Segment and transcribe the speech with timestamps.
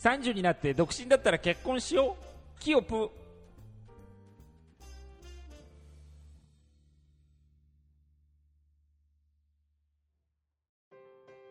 [0.00, 2.16] 30になって独身だったら結婚しよ
[2.58, 2.60] う。
[2.60, 3.10] キヨプ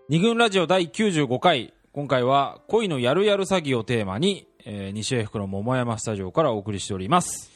[0.09, 1.73] 二軍ラジオ第95回。
[1.91, 7.51] 今回は恋のやるやる詐欺をテーマに、えー西英福の桃山スタジオからお送りしております。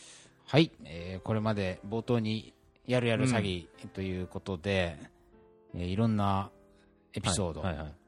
[0.46, 2.54] はい、えーこれまで冒頭に
[2.86, 4.98] やるやる詐欺ということで、
[5.74, 6.52] えーいろんな
[7.16, 8.03] エピソード、はいはいはい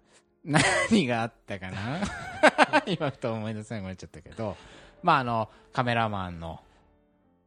[0.45, 2.01] 何があったかな？
[2.85, 4.55] 今ふと思い出せなくなっちゃったけど。
[5.03, 6.59] まああのカメラマンの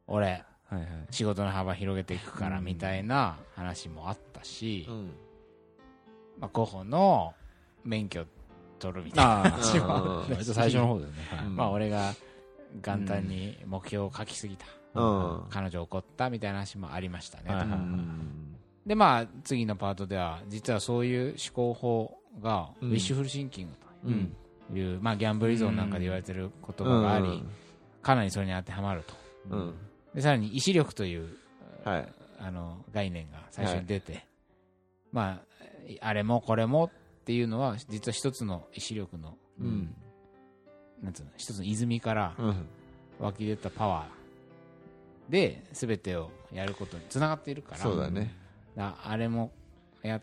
[0.07, 0.85] 俺はいはい。
[1.11, 5.11] 仕事の幅広げていくからみたいな話もあったし、うん。
[6.39, 7.33] まあ、候補の
[7.83, 8.25] 免許
[8.77, 11.15] 取るみたいなあ話もあうんっ最初の方ですね、
[11.49, 12.13] まあ俺が
[12.81, 15.43] 元旦に目標を書きすぎた、うん。
[15.49, 17.67] 彼女怒ったみたいな話もありましたね、はい。
[18.87, 22.91] でまあ次のパートでは実はそういう思考法がウうん。
[22.91, 23.73] ィッシュフルシンキング
[24.05, 24.35] うん。
[24.71, 27.43] という、まあ、ギャンブル依存なんかで言われてる言葉があり、
[28.01, 29.13] かなりそれに当てはまると。
[29.49, 29.73] うん。
[30.13, 31.29] でさらに意志力という
[31.83, 32.13] はい。
[32.41, 34.25] あの概念が最初に出て、
[35.11, 35.41] ま
[36.01, 36.89] ああれもこれもっ
[37.25, 39.93] ていうのは実は一つの意志力のうん。
[41.01, 42.65] なんつうの一つの泉からうん。
[43.19, 48.33] 湧き出たパワーで全てをやることにつながっているからそうだね。
[48.75, 49.51] だあれも
[50.01, 50.21] やっ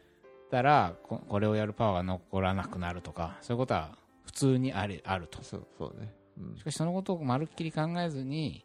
[0.51, 3.91] たらここれをやるパワーが残らなくなるとかそういうことは
[4.25, 5.43] 普通にあるあると。
[5.43, 6.13] そうそうね。
[6.39, 6.57] うん。
[6.57, 8.65] しかしそのことをまるっきり考えずに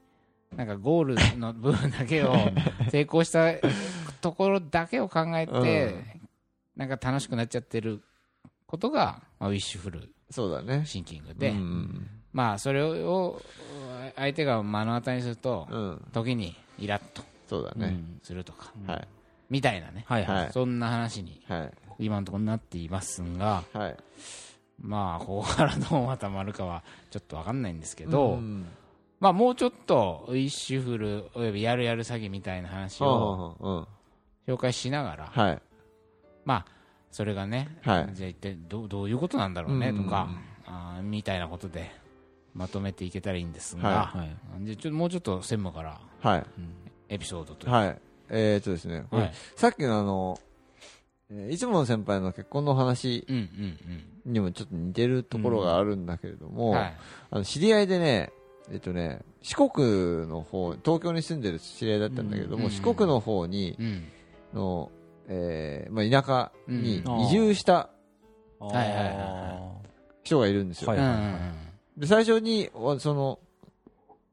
[0.56, 2.36] なんかゴールの部分だけを
[2.92, 3.54] 成功した
[4.20, 6.22] ところだけを考えて、
[6.76, 8.02] なんか楽しくなっちゃってる
[8.68, 10.86] ことが、まあ、ウィッシュフルそうだね。
[10.86, 13.42] シンキングで、うんまあそれを
[14.16, 16.08] 相手が目の当たりにすると、うん。
[16.14, 18.02] 時にイラッとそうだね。
[18.24, 19.08] するとか、はい
[19.52, 20.52] みたいなね、はいはい、はい。
[20.53, 21.71] そんな話にはい。
[21.99, 23.97] 今のところになっていますが、はい。
[24.80, 28.66] まあここからどうまたまるかはちょっと分かんないんですけど、うん
[29.19, 33.85] まあもうちょっとウィッシュフルおよびやるやる詐欺みたいな話を
[34.47, 35.61] 紹介しながら、はい。
[36.45, 36.66] まあ
[37.11, 38.09] それがね、はい。
[38.13, 40.06] じゃあ一体どうどういうことなんだろうねうん。
[40.06, 40.29] とか、
[40.66, 41.91] あーみたいなことで
[42.56, 44.38] まとめていけたらいいんですが、ははい。
[44.61, 46.45] じゃあちょっともうちょっと専務からはい。
[47.09, 48.01] エピソードというはい
[48.34, 49.31] えーっとですねこれはい。
[49.56, 50.40] さっきのあの
[51.30, 56.94] えーいつもの先輩の結婚の話うんうんにもちょっと似てるところがあるんだけれどうんも、はい。
[57.31, 58.31] あの知り合いでね、
[58.72, 64.03] えっとね、四国の方、東京に住んでる知り合いだったんだけども、うん四国の方に、うん。
[64.53, 64.91] の、
[65.28, 67.20] えーまあ、田舎にうん。
[67.22, 67.90] 移住した
[68.59, 69.72] はいはいはいは
[70.24, 70.53] 人がい。
[70.53, 70.91] るんですよ。
[70.91, 73.40] はいで最初に、おその、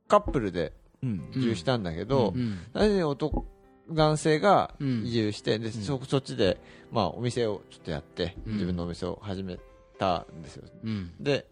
[0.06, 1.32] カップルでうん。
[1.34, 2.58] 移住したんだけど、うん。
[2.74, 3.46] 最初に男、
[3.90, 5.06] 男性がうん。
[5.06, 6.58] 移住して、でそそっちで、
[6.90, 8.52] まあ、お店をちょっとやって、うん。
[8.54, 9.58] 自分のお店を始め
[9.98, 10.64] たんですよ。
[10.84, 11.12] うん。
[11.20, 11.46] で、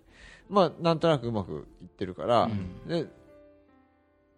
[0.49, 2.89] まあ、なんとなくうまくいってるから、うん。
[2.89, 3.07] で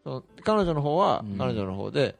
[0.05, 1.39] その彼女の方は、うん。
[1.39, 2.17] 彼女の方で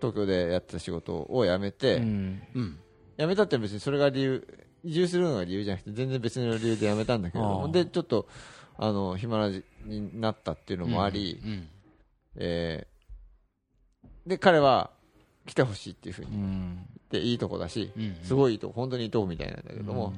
[0.00, 2.42] 東京でやってた仕事を辞めて、うん。
[2.54, 2.78] うん。
[3.18, 4.46] 辞めたって別にそれが理由
[4.82, 8.26] 移住するのが理由じゃなくて全然別の理由で辞めたんだけれどでちょっと
[8.76, 11.68] あの暇なじになったっていうのもあり、うん。
[12.36, 12.92] えー
[14.26, 14.90] で彼は
[15.46, 16.30] 来てほしいっていうふうに。
[17.10, 20.14] 言いいとこだしうんすごいいいとこ本当にいいとこみたいなんだけども、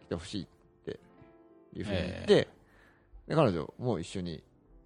[0.00, 0.46] 来てほしいっ
[0.84, 1.00] て
[1.74, 2.48] いうふうに言って、
[3.26, 4.42] で彼女も一緒に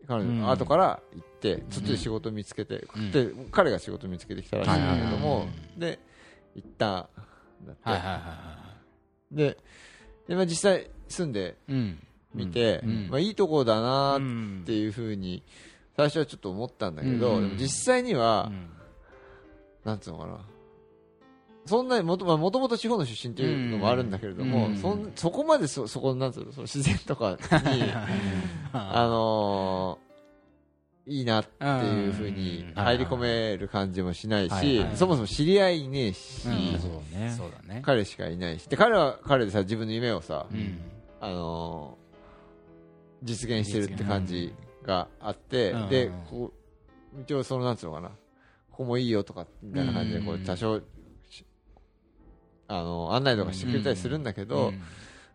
[0.06, 0.50] 彼女うん。
[0.50, 3.10] 後から行って、そっちで仕事見つけて、うん。
[3.10, 5.98] で彼が仕事見つけてきたらしいんだけども、で
[6.54, 7.08] 行ったん
[7.66, 9.58] だって、で
[10.28, 11.56] で、まあ、実際住んで
[12.34, 13.08] みて、うん。
[13.10, 15.42] まあ、いいとこだなうっんていうふうに
[15.96, 17.48] 最初はちょっと思ったんだけど、うん。
[17.48, 18.68] でも実際には、うん
[19.84, 20.40] なんつうのかな。
[21.66, 24.76] そんなにもともともと地方の出身っていうのもあるんだけれども、うん。
[24.76, 27.38] そんそこまでそそこなんつうのその自然とかに
[28.72, 30.10] あのー
[31.06, 32.74] いいなっていうふうにうん。
[32.74, 36.54] 入り込める感じもしないしそもそも知り合いいねえし、うん。
[37.68, 37.82] ね。
[37.84, 40.78] 彼しかいないし、で彼は彼でさ自分の夢をさ、うん。
[41.20, 42.00] あのー
[43.22, 45.88] 実現してるって感じがあって、うん。
[45.90, 46.52] でうんこ
[47.18, 48.10] う一応そのなんつうのかな、
[48.80, 50.80] ここもいいよとかみたいな感じでこううん多少、
[51.28, 51.44] し
[52.66, 54.80] あのー案内とかしてくれたりするんだけど、うん。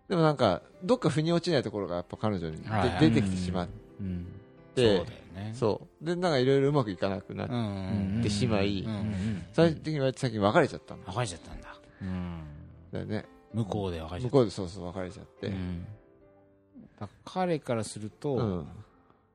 [0.09, 2.57] でもなんかどっか腑に落ちないところがやっぱ彼女に
[2.99, 3.69] 出てきてしまっ
[3.99, 4.25] うん。
[4.75, 5.51] そうだよて、ね。
[5.53, 6.05] そう。
[6.05, 8.83] でなんかいろいろうまくいかなくなってしまい、
[9.53, 11.77] 最終的に最近別れちゃったんだ別れちゃったんだ。
[12.93, 13.25] だよね。
[13.53, 15.53] 向こうで別れちゃっ向こうでそうそう別れちゃって、
[17.23, 18.67] 彼からするとうん。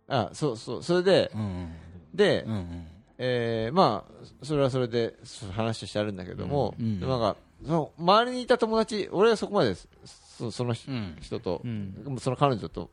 [0.09, 0.83] あそうそう。
[0.83, 1.69] それで、うん。
[2.13, 2.87] で、うんうん
[3.23, 5.15] えーまあそれはそれで
[5.53, 9.75] 話としてあるんだけども、うんでなんかその周りにいた友達俺はそこまで
[10.39, 11.19] そその人うん。
[11.21, 12.17] 人とう、ん。
[12.19, 12.91] その彼女と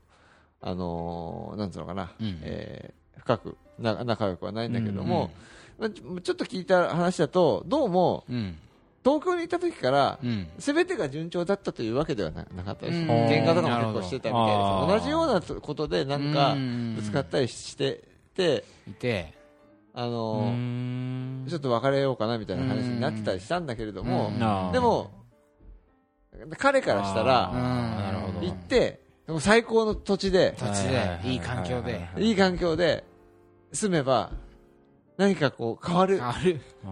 [0.60, 2.40] あのーなんつうのかな、うん。
[2.44, 5.32] えー深くな仲良くはないんだけども、
[5.80, 8.58] まあちょちょっと聞いた話だとどうもうん。
[9.06, 10.48] 東京にいた時からうん。
[10.58, 13.10] 全てが順調だったというわけではななかったです、うん。
[13.28, 16.96] 喧嘩とかも結構してたみたいです同じようなことでなんかうん。
[16.98, 18.04] ぶつかったりして
[18.36, 19.34] て、いて
[20.00, 20.54] あうの
[21.50, 24.32] ちょっと別れようかなみたいな話になってたりしたんだけれども、
[24.72, 25.10] でも
[26.60, 27.52] 彼からしたら
[28.42, 32.08] 行ってでも最高の土地で土地でいい環境で。
[32.18, 33.04] いい環境で
[33.74, 34.32] 住めば
[35.18, 36.22] 何かこう変わる。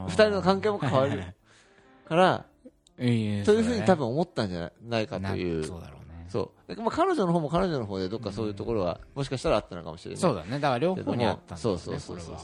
[0.08, 1.24] 二人の関係も変わる。
[2.10, 2.46] から
[2.98, 5.64] というふうに多分分思ったんじゃないかという。
[5.64, 6.26] そうだろうね。
[6.28, 6.76] そう。
[6.76, 10.22] でまあ、彼女の方も彼女の方でどっかそういうところはもしかしたらあったのかもしれない。
[10.22, 10.60] そうだね。
[10.60, 12.36] だから両方にあったんだそうそうそうそう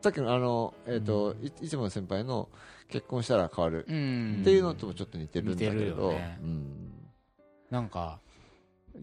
[0.00, 2.48] さっきのあの、えーといいつもの先輩の
[2.88, 3.84] 結婚したら変わる。
[3.88, 4.38] うん。
[4.42, 6.38] っていうのともちょっと似てるんだけど、よね。
[6.42, 6.66] うん。
[7.70, 8.18] なんか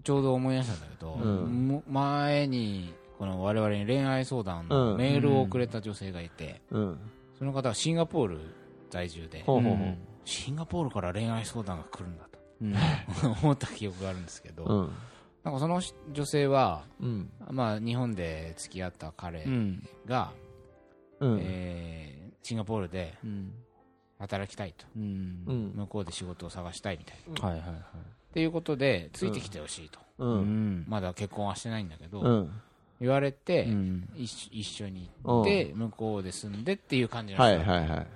[0.04, 1.68] ちょうど思い出したんだけど、うん。
[1.68, 4.70] む前にこの我々に恋愛相談うん。
[4.70, 7.00] のメールをくれた女性がいて、うん。
[7.38, 8.40] その方はシンガポール
[8.90, 9.44] 在住で、
[10.24, 12.28] シンガポールから恋愛相談が来るんだ
[12.62, 12.74] うん。
[12.74, 12.78] と
[13.44, 14.92] 思った記憶があるんですけど、うん。
[15.44, 15.82] なんかその
[16.14, 17.30] 女性は、うん。
[17.52, 19.84] まあ、日本で付き合った彼うん。
[20.06, 20.32] が、
[21.20, 21.38] うん。
[21.42, 23.52] えーシンガポールでうん
[24.20, 24.86] 働きたいと。
[24.96, 25.44] うん。
[25.48, 25.74] うん。
[25.76, 27.48] 向こうで仕事を探したいみたいな。
[27.50, 27.78] はいはいはい。
[27.78, 27.82] っ
[28.34, 30.80] ていうことでついてきてほしいと、ううん。
[30.82, 32.52] んまだ結婚はしてないんだけど、うん。
[33.02, 34.10] 言われて、うん。
[34.16, 37.44] 一緒一緒に行って、向こうで住んでっていう感じの人。
[37.44, 38.08] はいはいはい。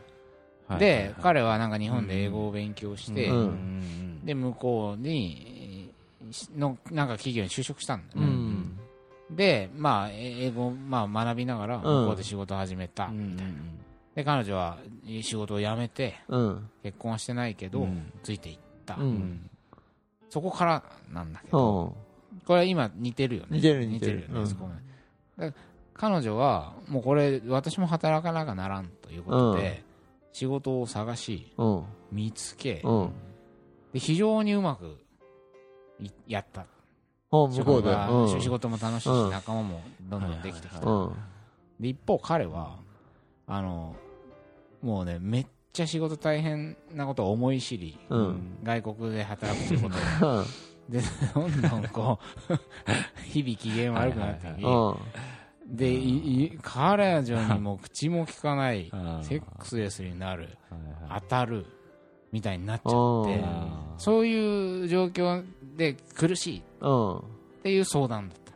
[0.68, 3.36] はいで、彼はなんか日本で英語を勉強して、うん。
[3.36, 5.94] うんで向こうに
[6.58, 8.39] のなんか企業に就職したんだうよね、ん
[9.32, 13.38] で、まあ、え英語を、まあ、学びながら向こうで仕事を始めた、うん
[14.16, 14.78] で彼女は
[15.22, 16.70] 仕事を辞めてうん。
[16.84, 18.12] 結婚はしてないけど、うん。
[18.24, 18.98] ついていった、
[20.30, 20.84] そこから
[21.14, 21.96] なんだけうど、ん。
[22.46, 23.58] これは今似てるよね。
[23.58, 24.22] 似てる似てる。
[24.22, 24.68] よね、そこ
[25.38, 25.54] がね
[25.94, 29.84] 彼女はもうこれ私も働かなきゃならんということで、
[30.34, 31.84] 仕事を探しうん。
[32.12, 33.12] 見つけ、うん。
[33.94, 34.98] で非常にうまく
[36.00, 36.62] いやった。
[36.62, 36.68] うん
[37.32, 37.90] 向こうで。
[37.90, 38.42] がうん。
[38.42, 39.30] 仕事も楽しいし、うん。
[39.30, 41.12] 仲間もどんどんできてきた、うん
[41.80, 42.78] で一方彼は
[43.48, 43.96] あの
[44.82, 48.58] もうねめっちゃ仕事大変なことを思い知り、うん。
[48.64, 50.02] 外国で働くということで。
[51.00, 51.04] で
[51.36, 52.54] どんどんこう
[53.30, 55.76] 日々機嫌悪くなっていき、うん。
[55.76, 58.90] でいい彼女にも口も利かない
[59.22, 60.58] セックスレスになる
[61.14, 61.68] 当たる
[62.32, 63.44] みたいになっちゃって
[63.98, 65.46] そういう状況
[65.78, 66.60] で苦しい。
[66.60, 68.54] うんっていう相談だった。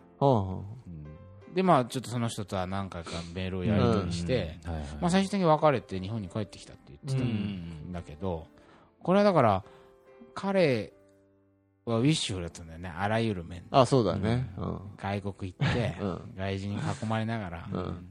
[1.54, 4.60] でまあちょっとその人とは何回かメールをやり取りして、
[5.00, 8.48] まあ、最終的に別れて日本に帰ってきたって言ってたんだけど、
[9.04, 9.64] これはだから
[10.34, 10.94] 彼
[11.86, 12.90] はウィッシュフルだったんだよね。
[12.90, 13.68] あらゆる面で。
[13.72, 14.52] あそうだね。
[14.58, 14.80] うん。
[14.98, 16.34] 外国行ってうん。
[16.36, 18.10] 外人に囲まれながら、うん。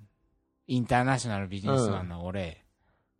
[0.67, 2.65] インターナショナルビジネスマンの俺、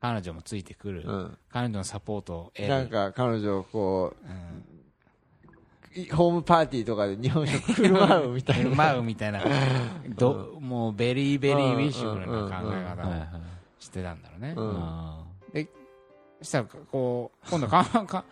[0.00, 1.38] 彼女もついてくる、うん。
[1.48, 2.68] 彼女のサポートを得る。
[2.68, 4.26] なんか彼女をこう
[6.12, 9.42] ホームパーティーとかで日本食振る舞うみたい振るな舞うみたいな。
[10.16, 13.28] どもう very very wishful な考えはい方をはい
[13.78, 14.76] してたんだろうね、うん。
[14.78, 15.24] あ
[16.40, 18.24] そしたらこう今度か か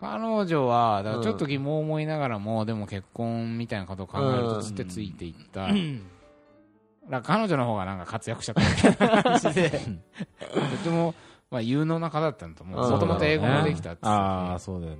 [0.00, 5.68] 彼女はだからちょっと疑問を思いながらも、でも結婚みたいなことを考えるとつってついていった、
[7.22, 9.70] 彼女の方がなんか活躍しちゃったみたいな感じで。
[10.40, 11.14] とても、
[11.52, 12.84] まあ、有能な方だったんだと思う。
[12.84, 12.90] うん。
[12.90, 14.98] もともと英語もできたっってあーそうだよね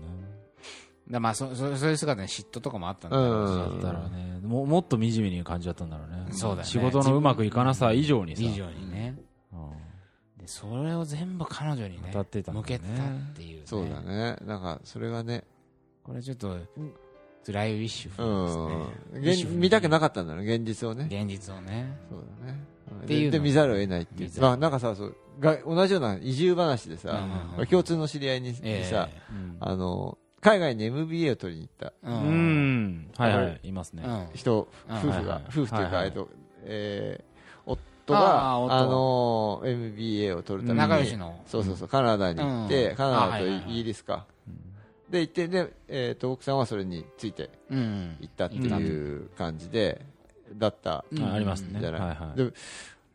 [1.13, 3.81] だまあそ そそういう姿に嫉妬とかもあったんだろうし、うん。
[3.81, 6.33] だろうねももっと惨めに感じちゃったんだろうね。
[6.33, 6.65] そうだよね。
[6.65, 8.43] 仕事のうまくいかなさ以上にさ。
[8.43, 9.17] 以上にね。
[9.53, 9.71] うん。
[10.39, 12.89] でそれを全部彼女にね当たってた向けたっ
[13.35, 14.37] ていう、ね、そうだね。
[14.45, 15.45] なんかそれがね
[16.03, 16.59] これちょっと
[17.47, 19.53] 辛いウィッシュですね、ん。
[19.53, 21.09] 現見たくなかったんだろう現実をね。
[21.11, 21.95] 現実をね。
[22.09, 22.65] そうだね。
[23.05, 24.41] っていうのでで見ざるを得ないっていう。
[24.41, 28.91] まあなんかさそうが同じような移住話でさうんうんうん共通の知り合いにええ。
[28.91, 29.57] さうん。
[29.61, 32.09] あの海外に MBA を取りに行った。
[32.09, 32.87] ううん。
[32.87, 33.37] んはい。
[33.37, 33.61] はい。
[33.63, 34.03] いますね。
[34.05, 34.27] うん。
[34.35, 34.97] 人うん。
[34.97, 35.43] 夫婦がはいはい。
[35.49, 36.13] 夫婦というはいはい。
[36.13, 36.27] か
[36.65, 37.25] え
[37.65, 38.73] 夫あがあ夫。
[38.73, 41.41] あの MBA を取るために仲良しの。
[41.47, 42.97] そうそうそうカナダに行ってうん。
[42.97, 44.27] カナダとイギリスか。
[45.09, 48.17] で行ってでえっと奥さんはそれについてうん。
[48.21, 50.05] 行ったっていう感じで
[50.57, 51.05] だった。
[51.13, 51.23] うん。
[51.23, 51.79] あありますね。
[51.81, 52.01] じゃない。
[52.01, 52.37] はいはい。
[52.37, 52.53] で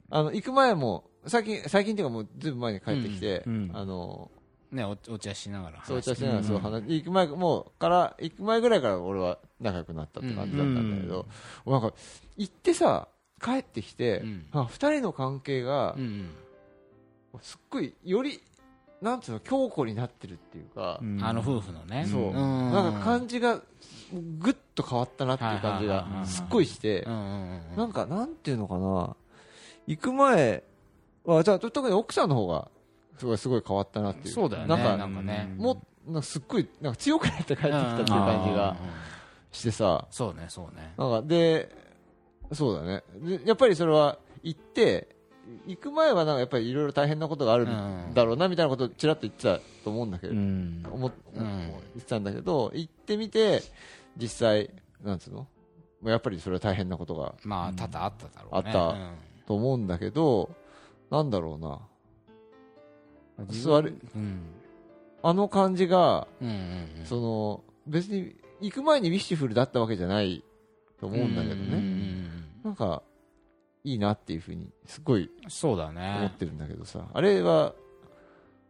[0.10, 3.53] あの行く前も最近最近っていうかもうずいぶん前に帰ってきて、うん。
[3.69, 3.75] うん。
[3.75, 4.31] あの
[4.71, 11.25] ねおお茶しながらそう茶しながらそう話行く前もうから行く前ぐらいから俺は仲良くなったって感じだったんだけど、
[11.65, 11.93] なんか
[12.38, 13.07] 行ってさ
[13.41, 14.45] 帰ってきて、うん。
[14.51, 16.29] あ二人の関係がうんうん。
[17.41, 18.41] すっごいより
[19.01, 21.24] なんつうの強固になってるっていうか、うん。
[21.24, 22.07] あの夫婦のね。
[22.09, 22.33] そう、ん。
[22.33, 23.62] なんか感じが
[24.39, 29.15] ぐっと変わったなっていう感じがはいはいはいはいすっごいしてうんうんうんなんかなんていうのかな。
[29.86, 30.63] 行く前
[31.24, 32.69] はじゃあ特に奥さんの方が
[33.17, 34.33] すごいすごい変わったなっていう。
[34.33, 35.53] そうだよねなんかなんかね。
[35.57, 38.77] もうなんかすっごいなんか強くなって帰ってきたっていう感じが
[39.51, 40.07] してさ。
[40.12, 40.93] そうねそうね。
[40.97, 41.75] なんかで
[42.53, 43.03] そうだね。
[43.15, 45.09] でやっぱりそれは行って
[45.65, 50.86] 行く前はなんかやっぱりいろいろ大変なことがあるんだろうなみたいなことをちらっと言ってたと思うんだけど、うん。
[50.91, 53.63] 思言ってたんだけど行ってみて
[54.17, 54.69] 実際
[55.03, 55.47] なんつうの？
[56.03, 58.62] やっぱりそれは大変なことがまあ多々あっただろうね。
[58.65, 59.12] あったうん。
[59.47, 60.50] と思うんだけど
[61.09, 61.79] なんだろうな。
[61.79, 61.97] 自
[63.46, 63.91] 座る。
[64.13, 64.39] 分うん。
[65.24, 66.53] あの感じがうんうん
[67.00, 67.06] うん。
[67.06, 70.44] その別に行く前にウィッシュフルだったわけじゃない
[71.00, 72.29] と思うんだけどうんうんね
[72.63, 73.01] なんか
[73.84, 77.08] いいなっていうふうにすごいうんそうだ思っねてるんだけどさ。
[77.13, 77.74] あれは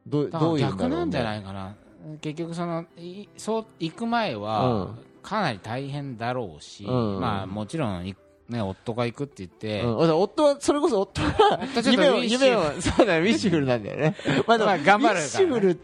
[0.06, 1.76] どどういう逆なんじゃないかな。
[2.22, 7.20] 結局そのいそう行く前はかなり大変だろうし、うん。
[7.20, 8.16] まあもちろんい
[8.50, 14.16] ね夫が行くって言って、うん、夫はそれこそ夫は夫ちょっと夢を夢をそうだよウィッシュフルなんだよね。
[14.46, 15.80] まあ頑張るウィッシュフル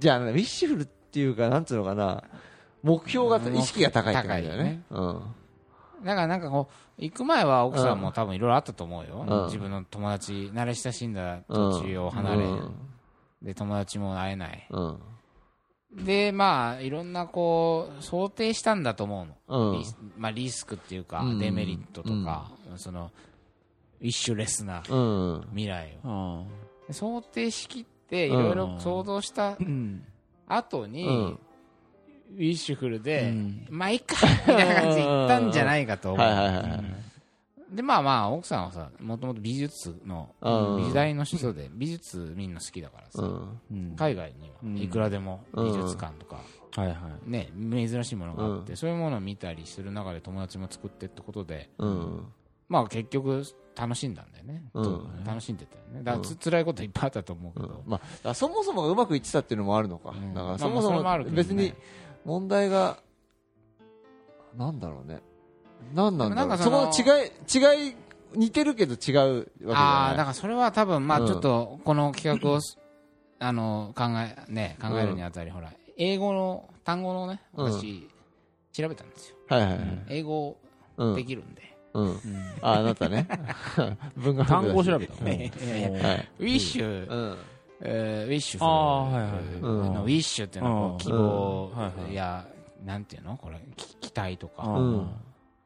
[0.00, 2.24] じゃんウィッシュフルっていうかなんつうのかな。
[2.82, 4.82] 目標がうん意識が高いって感じだよね。
[4.90, 5.22] うん。
[6.04, 9.44] だからなんかこう行く前は奥さんも多分いろいろあったと思うよ、うん。
[9.46, 12.46] 自分の友達慣れ親しんだ土地を離れ、
[13.42, 14.66] で友達も会えない。
[14.70, 14.98] うん
[15.92, 19.78] でまあいろんなこう想定したんだと思うの、うん。
[19.78, 21.38] リスまあ、リスクっていうか、うん。
[21.38, 23.10] デメリットとか、その
[24.00, 25.46] 一種レスなうん。
[25.50, 26.44] 未来を。
[26.90, 30.04] 想定しきっていろいろうん想像したうん。
[30.46, 31.38] 後に、うん。
[32.36, 33.66] ウィッシュフルで、うん。
[33.70, 34.16] まあいいか
[34.46, 37.07] みたいな感じで行ったんじゃないかと思う、はいはいはいはい
[37.70, 40.86] でまあまあ奥さんはさもともと美術のうん。
[40.88, 43.60] 美大の人で美術みんな好きだからさ、うん。
[43.70, 43.96] うん。
[43.96, 46.40] 海外にはいくらでも美術館とか、
[46.74, 46.94] はいは
[47.26, 47.30] い。
[47.30, 52.26] ね、珍しいものがあって、そういうものを見たりする中で友達も作ってってことで、うん。
[52.68, 53.42] まあ結局
[53.76, 55.24] 楽しんだんだよね、うん。
[55.24, 56.02] 楽しんでたよね。
[56.02, 60.34] だからつ、辛いこといっぱいあったと思うけど、まあ、そもそもがうまくいってたっていうのもあるのか、うん。
[60.34, 61.74] だからまあそもそも別に
[62.24, 62.98] 問題が、
[64.56, 65.20] なんだろうね、
[65.94, 66.34] なんなんだろう。
[66.34, 67.94] でもなんかそのそこの違い、違い、
[68.34, 69.74] 似てるけど違うわけじゃない。
[69.74, 71.26] ああだからそれは多分まあうん。
[71.26, 72.78] ちょっとこの企画をす、
[73.38, 77.72] あの考えね考えるにあたり、ほら英語の単語のねうん。
[77.72, 78.08] 私、
[78.72, 79.36] 調べたんですよ。
[79.48, 79.80] はいはいはい。
[80.08, 80.56] 英語
[80.96, 81.14] うん。
[81.14, 81.62] できるんで、
[81.94, 82.20] うん。
[82.60, 83.26] あ、あなたね。
[84.16, 85.30] 文学単語調べたの？
[85.30, 85.52] ね
[86.02, 86.28] はい。
[86.40, 87.38] ウィッシュ、うん。
[87.80, 89.94] えーウィッシュあーはいはいうん。
[89.94, 91.78] のウィッシュっていうのは希望うん。
[91.78, 92.14] はいはい。
[92.14, 92.46] や
[92.84, 93.36] なんていうの？
[93.36, 94.64] これき期待とか。
[94.64, 95.10] うん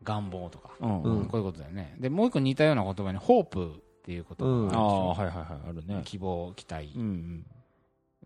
[0.05, 0.71] 願望とか。
[0.81, 1.03] うん。
[1.03, 1.27] うん。
[1.27, 1.97] こういうことだよね。
[1.99, 5.69] でもう一個似たような言葉にホープっていう言葉があああるはいはいはい。
[5.71, 6.03] あるね。
[6.05, 6.93] 希望期待。
[6.97, 7.47] うん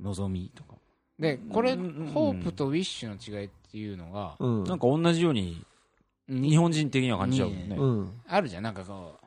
[0.00, 0.74] 望みとか。
[1.18, 4.64] でこれうんうんホープとウィッシュの違いっていうのがうん。
[4.64, 5.64] なんか同じように
[6.28, 7.76] に日本人的には感じちゃうもんね。
[7.76, 8.12] うん。
[8.26, 8.62] あるじゃん。
[8.62, 9.26] なんかこう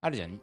[0.00, 0.40] あるじゃん。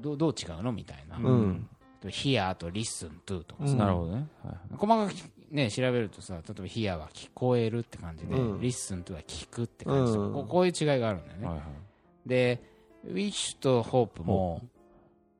[0.00, 0.72] どうどう違うの？
[0.72, 1.16] みたいな。
[1.16, 1.68] うん。
[2.04, 3.72] Hear と Listen to とかさ。
[3.72, 3.78] うん。
[3.78, 4.26] なるほどね。
[4.44, 5.14] はい細かく
[5.50, 8.58] ね調べるとさ例えば Hear は聞こえるって感じで、うん。
[8.60, 10.32] Listen to は聞くって感じで、うん。
[10.32, 12.28] こうこういう違いがあるんだよね、はいはい。
[12.28, 12.62] で
[13.06, 14.62] Wish と Hope も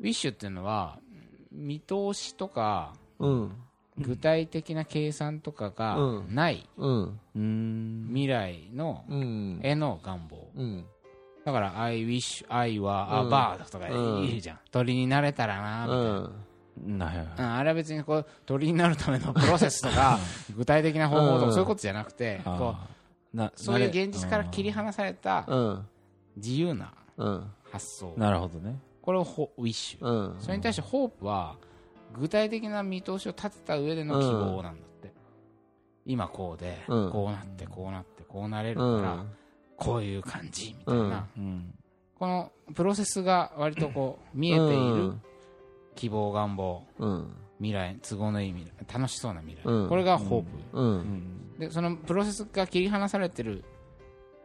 [0.01, 0.99] Wish っていうのは
[1.53, 3.53] 見通しとかうん。
[3.99, 6.35] 具体的な計算とかがうん。
[6.35, 7.21] ないうん。
[7.35, 8.07] うん。
[8.09, 9.61] 未来のうん。
[9.63, 10.49] への願望。
[10.55, 10.85] うん。
[11.45, 16.33] だから I wish I were うん a bird とか言うじゃん、鳥になれたらなみたいな、うん。
[17.37, 20.19] あれは別にこう鳥になるためのプロセスとか
[20.57, 21.47] 具体的な方法とうん。
[21.47, 25.87] かそういうことじゃなくてこうあーなそういう現実から切り離されたうん。
[26.37, 27.51] 自由なうん。
[27.73, 28.15] 発想。
[28.17, 28.79] なるほどね。
[29.03, 30.07] これをホウィッシュ。
[30.07, 30.41] うん。
[30.41, 31.57] それに対してホープは
[32.15, 35.13] 具体的な見通しを立てた上での希望なんだって。
[36.07, 37.11] 今こうでうん。
[37.11, 39.01] こうなってこうなってこうなれるうん。
[39.01, 39.25] から
[39.77, 41.27] こういう感じみたいな。
[41.37, 41.75] うん。
[42.19, 44.67] このプロセスが割とこう見えてい
[44.97, 45.15] る
[45.99, 47.35] 希望願望うん。
[47.59, 49.63] 未来都合のいい未来楽しそうな未来。
[49.65, 49.89] うん。
[49.89, 51.03] これがホー
[51.57, 51.59] プ。
[51.59, 53.65] でそのプロセスが切り離されてる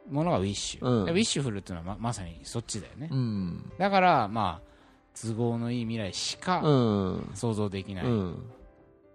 [0.10, 3.72] ものがウィッシュ、ウィッシュフルっていうのはままさにそっちだよね、うん。
[3.77, 4.67] だからまあ
[5.15, 6.72] 都合のいい未来しかう
[7.17, 7.31] ん。
[7.36, 8.43] 想像できない、うん。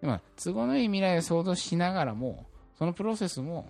[0.01, 2.47] でも都合のいい未来を想像しながらも
[2.79, 3.69] そのプロセスも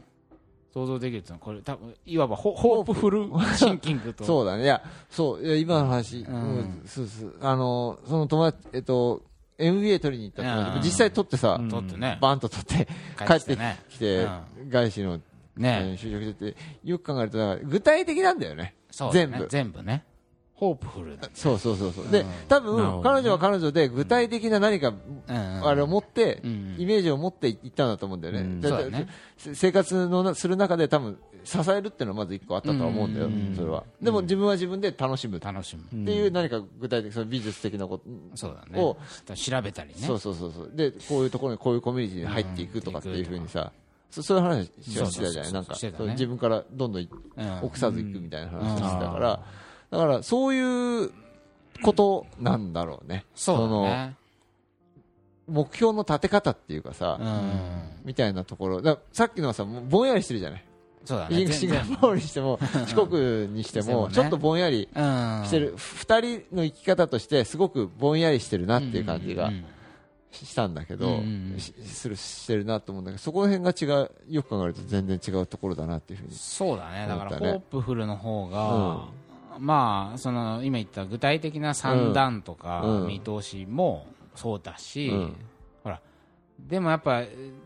[0.78, 4.25] 想像できるっていうのはこれ多分いわばホホープフルシンキングと。
[4.25, 4.64] そうだね。
[4.64, 6.35] いや、そう、いや今の話、うん。
[6.35, 7.35] うんそうそう。
[7.40, 9.23] あの、その友達、えっと、
[9.58, 10.76] MBA 取りに行った友達。
[10.76, 10.82] うん。
[10.85, 11.68] 実際取ってさ、うん。
[11.68, 12.18] 取ってね。
[12.20, 14.28] バンと取って、帰帰ってねきて、
[14.68, 15.23] 外資の、うん
[15.56, 18.75] ね就職してて、よく考えると、具体的なんだよね。
[19.12, 19.47] 全部。
[19.49, 20.04] 全部ね
[20.58, 22.08] ホープフルだ、そうそうそうそう。
[22.10, 25.22] で、多分、彼女は彼女で具体的な何か、うん。
[25.28, 25.66] うん。
[25.68, 26.74] あれを持ってう、ん。
[26.78, 28.40] イメージを持っていったんだと思うんだよね。
[28.40, 28.60] うん。
[28.92, 29.06] ね。
[29.36, 33.54] せ生活のなする中で多分、支えるっていうのはまず一個あったとは思うんだようん。
[33.54, 33.84] それは。
[34.02, 35.36] でも自分は自分で楽しむ。
[35.36, 36.10] って楽しむ。
[36.10, 38.82] いう何か具体的その美術的なことそうだね。
[38.82, 38.96] を
[39.34, 39.94] 調べたりね。
[39.98, 40.70] そうそうそうそう。
[40.74, 43.70] でこういうところにこういうコミュニティに入っていくとかっていうふうにさ
[44.10, 44.58] そそういう話
[45.00, 45.52] はしてたじゃない？
[45.52, 46.10] なんかね。
[46.12, 47.58] 自分からどんどんうん。
[47.62, 49.12] 臆さず行くみたいな話をしてたうん。
[49.12, 49.42] から
[49.90, 51.11] だからそういう
[51.83, 53.25] ことなんだろうね。
[53.35, 54.14] そうね。
[55.47, 58.04] 目標の立て方っていうかさうん。
[58.04, 58.99] みたいなところ。
[59.12, 60.64] さっきのはさぼんやりしてるじゃない？
[61.04, 61.50] そうだね。
[61.52, 69.64] シンガポールにしても四国にしてでもちょっとぼんやりうんしてる二人の生き方としてすごくぼんやりしてるなっていう感じがうん
[70.30, 71.23] したんだけど、
[71.87, 79.09] するしてるなと思うんだけどそこら辺が違うよく考えると全然違うところだなっていうふうにそうだねだからホープフルの方が、
[79.58, 83.06] まあその今言った具体的な算段とかうん。
[83.08, 85.36] 見通しもそうだし、うん。
[85.82, 86.00] ほら。
[86.58, 87.22] でもやっぱ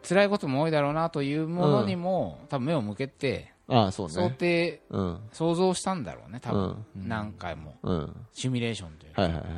[0.07, 5.21] 辛いことも多いだろうなというものにも、多分目を向けてああそう想ね定うん。
[5.33, 7.09] 想像したんだろうね多分、うん。
[7.09, 7.75] 何回も。
[7.83, 8.17] うん。
[8.33, 9.53] シミュレーションというか、はいはいはい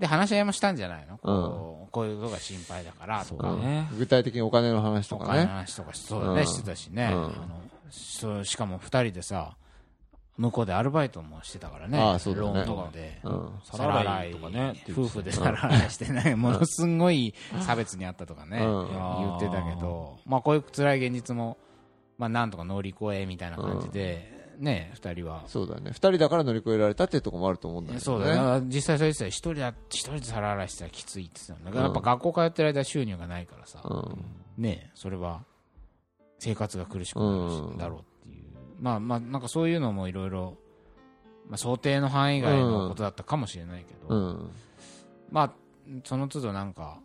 [0.00, 1.18] で話し合いもしたんじゃないの？
[1.18, 3.86] こう,、こういうことが心配だからとか、ね。
[3.98, 6.46] 具体的にお金の話とお金のかね話とかそうだね、うん。
[6.46, 7.30] してたしね、うんあの
[7.90, 9.56] そうしかも2人でさ
[10.40, 12.00] 向こうでアルバイトもしてたからね。
[12.00, 12.46] ああそうだね。
[12.46, 13.50] ローンとかで、うん。
[13.62, 14.74] 皿洗いとかね。
[14.90, 18.88] 夫婦で皿洗いしてね、ものすごい差別にあったとかね、うん。
[18.88, 21.58] 言ってたけど、まあ、こういう辛い現実も、
[22.16, 25.42] まあ、なんとか乗り越えみたいな感じで、ね、2人は。
[25.46, 25.90] そうだね。
[25.90, 28.00] 二人だから乗り越えられたっていうところもあると思うんだけどね。
[28.02, 34.24] そうだね、実際そう言ってたら一人だ一人で皿洗いしたらきついって言ってたんだからやっぱ学校通ってる間収入がないからさ、うん。
[34.56, 35.44] ねそれは
[36.38, 38.02] 生活が苦しくなるだろうっ
[38.80, 40.56] まあまあなんかそういうのもいろいろ
[41.48, 44.50] まあ想定の範囲外のことだったかもしれないけど、うん。
[45.30, 45.52] まあ
[46.04, 46.98] その都度なんか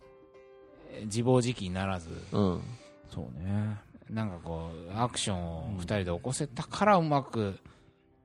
[0.92, 2.10] えー自暴自棄にならず。
[2.32, 2.62] うん。
[3.10, 3.78] そうね。
[4.10, 7.58] なんかこうアクションを2人で起こせたからうまく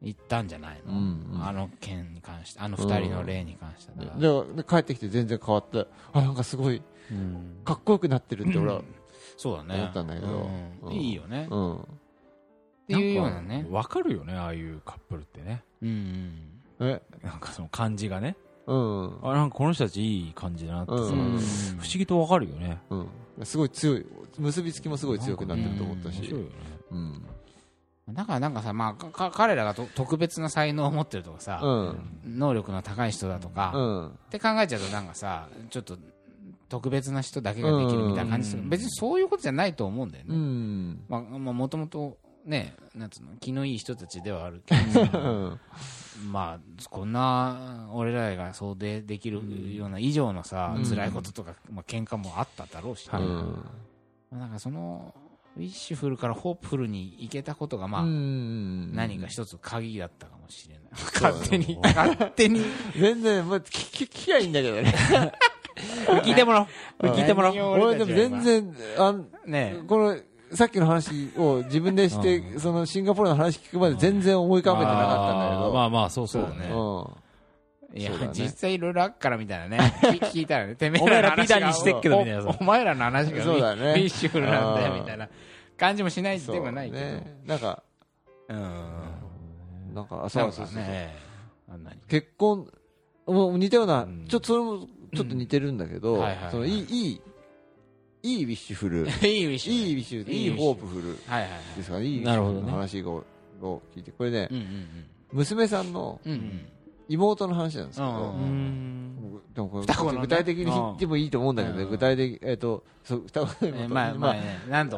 [0.03, 1.47] いったんじゃないの、うんうん。
[1.47, 7.57] あの件に関してあの2人の例に関しては、でで帰ってきて全然変わってあなんかすごいうん。
[7.65, 8.83] かっこよくなってるって俺は
[9.39, 9.75] そうだね。
[9.77, 10.27] 思ったんだけど。
[10.83, 10.89] うん。
[10.89, 10.93] うん。
[10.93, 11.85] いいよね、っうん
[12.99, 13.67] ていうようなね。
[13.71, 15.63] わかるよねああいうカップルってね。
[15.83, 16.33] うん
[16.81, 17.01] え？
[17.23, 18.37] なんかその感じがね。
[18.67, 20.93] うんあなんかこの人たちいい感じだなって。
[20.93, 21.39] さ、うんうん。
[21.39, 21.45] 不
[21.85, 22.79] 思議とわかるよね。
[22.91, 23.09] うん。
[23.45, 24.07] すごい強い
[24.39, 26.35] 結びつきもすごい強くなってると思ったし
[26.91, 27.25] うん。
[28.11, 32.39] だからなんかさ、まあ、かか彼らがと特別な才能を持ってるとかさ、うん。
[32.39, 34.07] 能力の高い人だとか、うん。
[34.09, 35.97] って考えちゃうとなんかさちょっと
[36.69, 38.69] 特別な人だけができるみたいな感じする、うん。
[38.69, 41.01] 別にそういうことじゃないと思うんだようね、ん。
[41.09, 45.61] まあもともとねなんつうの気のいい人たちではあるけどうん
[46.33, 49.41] まあこんな俺らが想定できる
[49.75, 50.85] ような以上のさ、うん。
[50.85, 53.23] 辛いこととか、まあ喧嘩もあっただろうし、はい。
[53.23, 53.65] うん
[54.31, 55.15] まあなんかその
[55.57, 60.85] ウィッシュフルからホープフルに行けたことがまあ、うん何か一つ鍵だったかもしれない。
[61.15, 62.63] 勝手に、勝手に。
[62.97, 64.95] 全然まあ聞きゃいいんだけどね。
[66.25, 67.11] 聞いてもらおう。
[67.11, 67.57] 聞いてもらおう。
[67.81, 70.17] 俺でも全然あんねこの
[70.53, 76.71] さっきの話を自分でして、そのシンガポールの話聞くまで全然思い浮かべてなかったんだけど、まあまあそうそうだね。
[77.95, 78.31] いや、ね。
[78.33, 79.79] 実際いろいろあっからみたいなね。
[80.03, 82.43] 聞 聞いたらね、てめえお前らの話がピザにしてっけどみたいな。
[82.43, 83.95] さおお前らの話がそうだね。
[83.95, 85.29] ッシュフルなんだよみたいな。
[85.77, 87.01] 感じもしないではないけど。
[87.03, 87.83] ね、なんか、
[88.49, 89.95] うん。
[89.95, 90.67] なんか、あそそううそう。
[90.67, 91.15] そう、ね。
[92.09, 92.71] 結婚、
[93.27, 94.27] もう似たような、うん。
[94.29, 97.21] ちょっとそれもちょっと似てるんだけど、そのいい、いい、
[98.29, 99.73] いいウィッシュフル、いいウィッシュ。
[99.73, 101.09] いいウィッシュ、いいホープフル。
[101.27, 101.77] はいはいはい。
[101.77, 103.25] ですかね、いいなるほど話を
[103.63, 104.49] を聞いて、これね、
[105.33, 106.21] 娘さんの。
[107.11, 108.35] 妹の話なんですけど、
[109.53, 109.81] でもこ
[110.13, 114.29] れ具体的に言ってもいいと思うんだけど具体的、えっ、と、そう、双子のえ妹まあま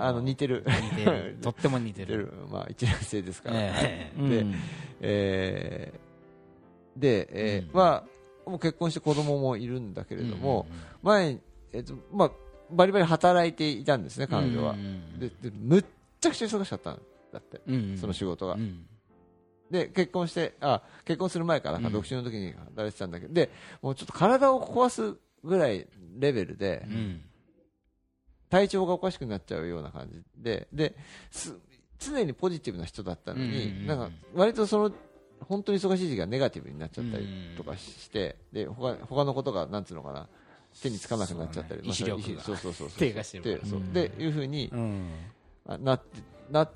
[0.02, 1.38] ああの似てる、似てる。
[1.40, 2.30] とっても似てる。
[2.50, 3.72] まあ一年生ですから、で
[5.00, 6.02] えー
[7.00, 7.74] で、えーうん。
[7.74, 8.04] ま
[8.46, 10.66] あ、もう結婚して子供もいるんだけえれども、
[11.02, 11.38] 前、
[11.72, 12.30] えっとまあ、
[12.72, 14.74] バリバリ働いていたんですね、彼女は。
[15.18, 15.84] ででむっ
[16.20, 17.60] ちゃくちゃ忙しかったんだって、
[17.96, 18.54] その仕事が。
[18.54, 18.86] うん。
[19.70, 27.22] で、結婚して、あ、結婚する前から独身の時に働いてたんだけど、で、もうちょっと体を壊すぐらいレベルで、うん。
[28.50, 30.22] 体調がおかしくなっちゃうような感じ。
[30.36, 30.94] で、で、
[31.30, 31.56] す
[31.98, 34.92] 常にポジティブな人だったのに、うんなんか、割とその、
[35.40, 40.28] 本当に忙しい時期がネガティブになっちゃったりとかして、で、他他のことが、なんつうのかな、
[40.80, 42.98] 手につかなくなっちゃったり、そうだね意志力がそうそうそうそう。
[42.98, 43.92] 低下してるでそううん。
[43.92, 44.72] で、いうふうに
[45.66, 46.70] なって、なっ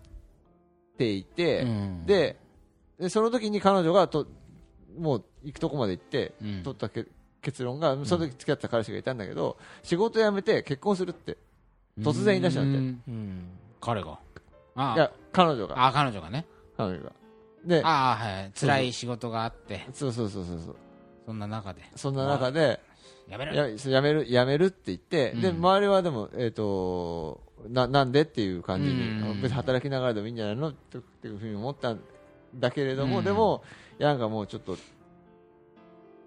[0.99, 2.07] ていて、うん。
[2.07, 2.37] で、
[2.99, 4.27] でその時に彼女がと、
[4.99, 6.63] もう行くとこまで行って、うん。
[6.63, 7.07] 取ったけ
[7.43, 11.37] 結論が、その時付き合ってた彼氏がいたんだけど、仕事辞めて結婚するって、
[12.01, 13.67] 突然言い出したんだって。
[13.81, 14.19] 彼が。
[14.75, 15.87] あいや彼女が。
[15.87, 16.47] あ彼女がね。
[16.77, 17.13] 彼女が。
[17.65, 19.87] でああはい辛い仕事があって。
[19.93, 20.77] そうそうそうそうそう。
[21.25, 21.83] そんな中で。
[21.97, 22.81] そんな中で
[23.29, 25.57] やめるややめるやめるって言って、でうん。
[25.57, 29.43] 周りはでも、えー、とななんでっていう感じに、うん。
[29.43, 30.69] 別に働きながらでもいいんじゃないの？
[30.69, 32.01] っていうふうに思ったん
[32.55, 33.25] だけれども、うん。
[33.25, 33.65] でも
[33.99, 34.77] いやなんかもうちょっと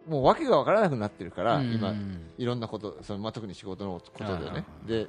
[0.08, 1.74] もう訳が分からなくなってるから、うん。
[1.74, 1.94] 今
[2.38, 4.66] いろんなことその、まあ、特に仕事のことでね。
[4.84, 5.08] あで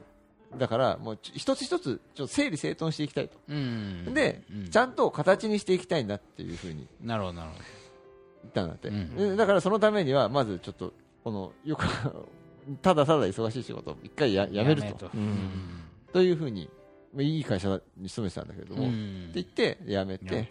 [0.58, 4.14] だからもうち一つ一つちょっと整理整頓していきたいと、うん。
[4.14, 4.70] で、うん。
[4.70, 7.56] ちゃんと形にしていきたいんだっていうふうになるほどなるほ
[8.42, 11.84] 言ったんだって、だからそのためにはまずちょっとこのよく
[12.82, 15.10] ただただ忙しい仕事を一回やどやめると。
[15.12, 15.50] うん。
[16.12, 16.68] というふうに
[17.12, 20.48] まあいい会社に勤めてたんだけれども、ってうん言ってやめて。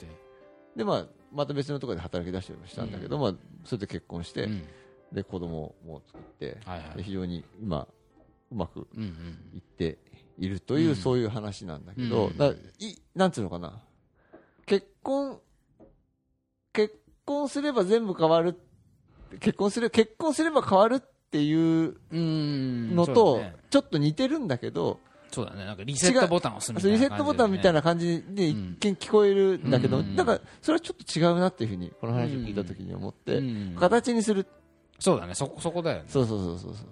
[0.76, 4.64] で、まあ、また別のところで働き出したりもしたんだけど、まあ、それで結婚して、うん。
[5.12, 6.58] で子供も作って、
[7.02, 7.88] 非常に今
[8.52, 8.88] うまく
[9.54, 9.98] いって
[10.38, 10.96] いるという、うん。
[10.96, 12.32] そういう話なんだけど、
[12.80, 13.82] いなんつうのかな。
[14.66, 15.40] 結婚
[16.74, 18.60] 結婚すれば全部変わる
[19.40, 21.00] 結婚すれ結婚すれば変わるっ
[21.32, 22.96] ていううん。
[22.96, 25.00] のと、ちょっと似てるんだけど、
[25.32, 25.64] そうだね。
[25.66, 28.78] なんかリセットボタンを押すみたいなリセットボタンみたいなな感じで一うん。
[28.80, 30.16] 見聞こえるんだけど、うん。
[30.16, 33.76] なんかそれはちょっと違うなっていうふうにこの話を聞いた時に思って、うん。
[33.80, 34.48] 形にする。
[34.98, 35.36] そうだね。
[35.36, 36.06] そこそこだよね。
[36.08, 36.88] そうそうそうそうそう。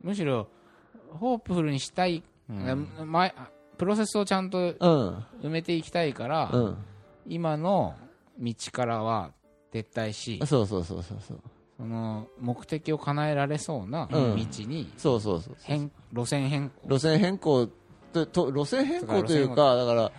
[0.00, 0.48] むしろ
[1.10, 3.34] ホープフルにしたい、前
[3.76, 4.72] プロセスをちゃんとうん。
[5.42, 6.76] 埋めていきたいから、うん。
[7.26, 7.94] 今の
[8.38, 9.32] 道からは
[9.72, 11.40] 撤退しそうそうそうそうそう
[11.82, 14.36] その目的を叶えられそうな道うん。
[14.36, 16.88] にそうそうそう変路線変更。
[16.88, 17.68] 路線変更
[18.12, 20.12] とと路線変更というかだから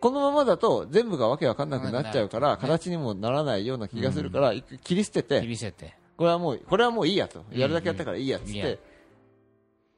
[0.00, 5.94] このままだと全部がわけわかんなくなっちゃうから形にもならないような気がするから、切り捨て切てり捨てて。
[6.16, 7.44] これはもうこれはもういいやと。
[7.52, 8.78] やるだけやったからいいやっつって、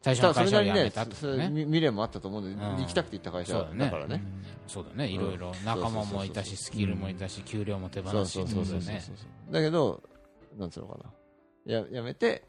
[0.03, 1.65] 最初の会社を辞れなりにねめたとね。
[1.65, 2.77] 未練もあったと思うんで、うん。
[2.77, 4.21] 行きたくて行った会社そうだからね、
[4.67, 5.09] そうだね。
[5.09, 8.39] いろいろ仲間もいたしスキルもいたし給料も手放し
[9.51, 10.03] だけど
[10.57, 11.13] なんつうのかな。
[11.73, 12.45] ややめて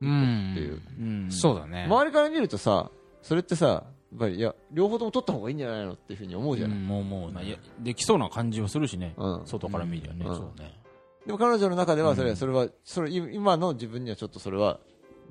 [0.00, 0.52] うん。
[0.52, 0.82] っていう。
[1.00, 1.30] うん。
[1.30, 1.84] そうだね。
[1.84, 2.90] 周りから見るとさ
[3.22, 3.82] それってさや
[4.14, 9.14] っぱりいや両方とも取った方がいいんじゃないのっていうふうに思うじゃない、うんもうもうまあいやできそうな感じはするしね。
[9.16, 9.46] うん。
[9.46, 10.24] 外から見りゃね。
[10.26, 10.36] うん。
[10.36, 10.80] そうね。
[11.26, 12.36] でも彼女の中ではそれ,、うん。
[12.36, 14.78] それはそれ今の自分にはちょっとそれは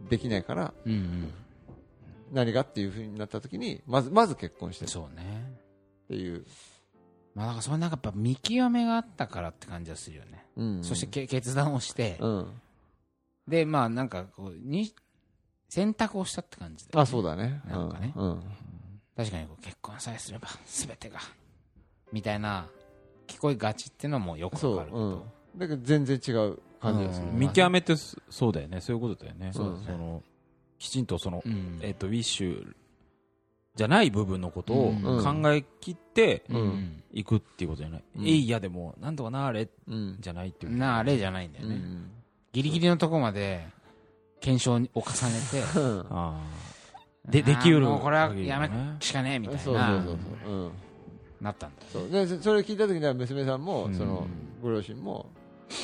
[0.09, 1.33] できないからうんうん。
[2.33, 5.53] 何がっていうふうになった時にまずまず結婚してっそうね。
[6.07, 6.45] ていう、
[7.36, 10.45] まあなんかそれなんかやっぱ見極めがあったからって感じはするよね。
[10.56, 10.84] うん。
[10.84, 12.17] そしてけ決断をして。
[12.21, 12.48] うん。
[13.48, 14.95] でまあなんかこうに
[15.69, 17.62] 選択をしたって感じであそうだね。
[17.67, 18.13] なんかね。
[18.15, 18.30] うん。
[18.30, 18.41] うん。
[19.17, 21.19] 確かにこう結婚さえすれば全てが。
[22.13, 22.67] みたいな
[23.28, 25.17] 聞こえがちっていうのもよくそうわかる
[25.58, 27.39] だけど全然違う感じがする、うん。
[27.39, 28.80] 見極めってそそうだよね。
[28.80, 29.52] そういうことだよね。
[29.54, 29.84] そうだね。
[29.86, 30.24] その
[30.80, 31.80] きちんとそのうん。
[31.82, 32.76] えっとウィッシュ
[33.75, 35.41] じゃない部分のことをうん。
[35.41, 36.43] 考え切って
[37.11, 38.25] いくっていうことじゃない、うん。
[38.25, 39.69] えいやでもなんとかなあれ。
[39.88, 40.17] うん。
[40.19, 40.77] じゃないっていう。
[40.77, 42.11] なあれじゃないんだよね、うん。
[42.53, 43.67] ギリギリのとこまで
[44.39, 44.91] 検証を重ね
[45.51, 46.65] てうん ああ
[47.29, 49.61] でできうるもうこれはやめしかねえみたいな。
[49.61, 50.71] そうそうそうそう、うん、
[51.41, 51.81] なったんだ。
[51.81, 52.09] よそう。
[52.09, 53.95] でそそれを聞いた時には娘さんも、うん。
[53.95, 54.27] その
[54.61, 55.25] ご両親も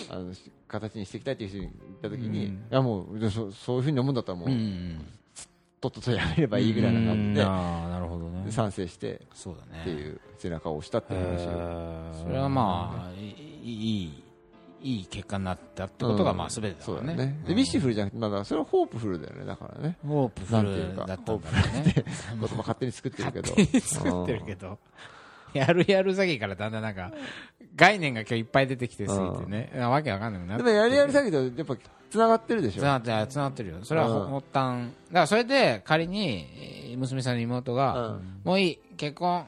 [0.09, 2.53] あのし形にしていきたいっていう人に言った時に、うん。
[2.53, 5.05] いやもうでそそういうふうに思うんだったらもう、うん
[5.81, 8.51] とっととやめればいいぐらいな感じで,、なるほどね。
[8.51, 9.81] 賛成してそうだね。
[9.81, 14.23] っていう背中を押したっていう話を、それはまあいいい
[14.83, 19.45] いい結果になったってことがまあ全てだそうだからねねでウィッシュフルじゃなくて、まあ、それはホープフルだよね。
[19.45, 19.97] だからね。
[20.05, 21.93] ホープフルだったんだね。
[22.39, 23.49] 言葉勝手に作ってるけど。
[23.51, 24.79] 勝手に作ってるけど
[25.59, 27.11] やるやる詐欺からだんだんなんか
[27.75, 29.71] 概念が今日いっぱい出てきてすぎてね。
[29.75, 31.77] わけわかんなくなでもやりやり詐欺とやっぱ
[32.09, 32.81] つながってるでしょ。
[32.81, 33.27] つながってる。
[33.27, 33.77] つながってるよ。
[33.83, 34.33] それはうん。
[34.33, 38.41] 発端だからそれで仮にえー娘さんの妹が、うん。
[38.43, 39.45] もういい結婚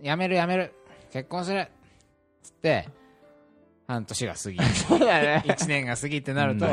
[0.00, 0.72] やめるやめる。
[1.12, 1.66] 結婚する。
[2.42, 2.88] つって
[3.88, 4.58] 半年が過ぎ。
[4.62, 5.42] そうだね。
[5.46, 6.66] 1年が過ぎってなると、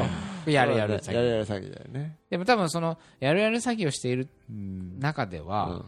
[0.45, 2.17] やるやる詐やる欺やる詐欺だよね。
[2.29, 4.99] でも多分そのやるやる詐欺をしているうん。
[4.99, 5.85] 中では、うん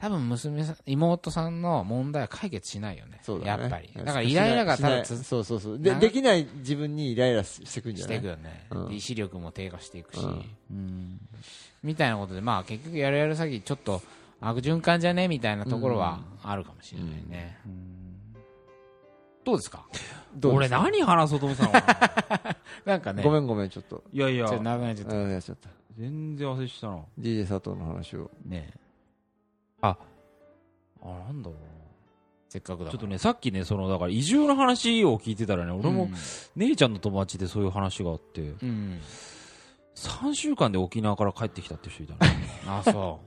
[0.00, 3.18] 多分娘さん妹さんの問題は解決しないよね。
[3.22, 3.62] そうだね。
[3.62, 3.90] やっぱり。
[3.96, 5.78] だからイライラがただしないつそうそうそう。
[5.80, 8.18] でなできない自分にイライラしてくんじしてゃない？
[8.18, 8.88] いくよね、うん。
[8.90, 10.44] で意志力も低下していくし、うん。
[10.70, 11.20] うん。
[11.82, 14.00] みたいなことでまあ結局やるやる詐欺ちょっと
[14.40, 15.26] 悪循環じゃね？
[15.26, 17.58] みたいなところはあるかもしれないね、
[19.44, 19.84] どうですか？
[19.90, 20.82] 俺どうですか？
[20.84, 22.56] 何話そうと思ってたのかな？
[22.92, 23.24] なんかね。
[23.24, 24.04] ごめんごめんちょっと。
[24.12, 24.46] いやいや。
[24.46, 25.70] ちょっと長くなっちゃったうんやっちゃった。
[25.96, 28.30] 全然忘れてたな DJ 佐藤の話を。
[28.46, 28.70] ね
[29.80, 29.96] あ。
[31.02, 31.56] なんだろう
[32.48, 36.08] せっかくだちょっとねさっきねそのだから移住の話を聞いてたらね俺も
[36.56, 39.00] 姉ちゃんの友達でそういう話があってうん、うん。
[39.94, 42.18] 3週間で沖縄から帰ってきたっていう人いたの。
[42.66, 43.20] あそ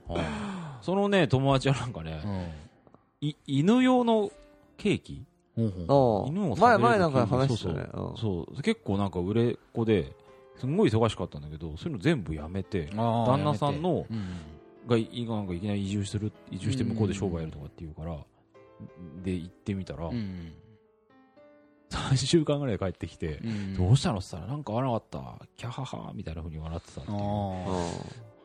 [0.80, 3.28] そのね友達はなんかねう、うん。
[3.28, 4.30] い犬用の
[4.76, 5.24] ケーキ？
[5.54, 6.24] ほうほう。
[6.24, 6.28] ああ。
[6.28, 7.88] 犬を前前なんか話したね。
[7.94, 8.62] そうそう。
[8.62, 10.12] 結構なんか売れっ子で
[10.56, 14.24] すんごい忙しかったんだけどそういうの全部やめて旦那さんのうん
[14.86, 18.16] がいなんかいきなり移住する移住して向こうで商売やるとかっていうから、
[19.22, 20.52] で行ってみたら、うん。
[21.90, 23.76] 3週間ぐらいで帰ってきて、うん。
[23.76, 27.18] どうしたのって言ったらなんか合わなかったキャハハみたいなふうに笑ってたっていう。
[27.18, 27.22] あ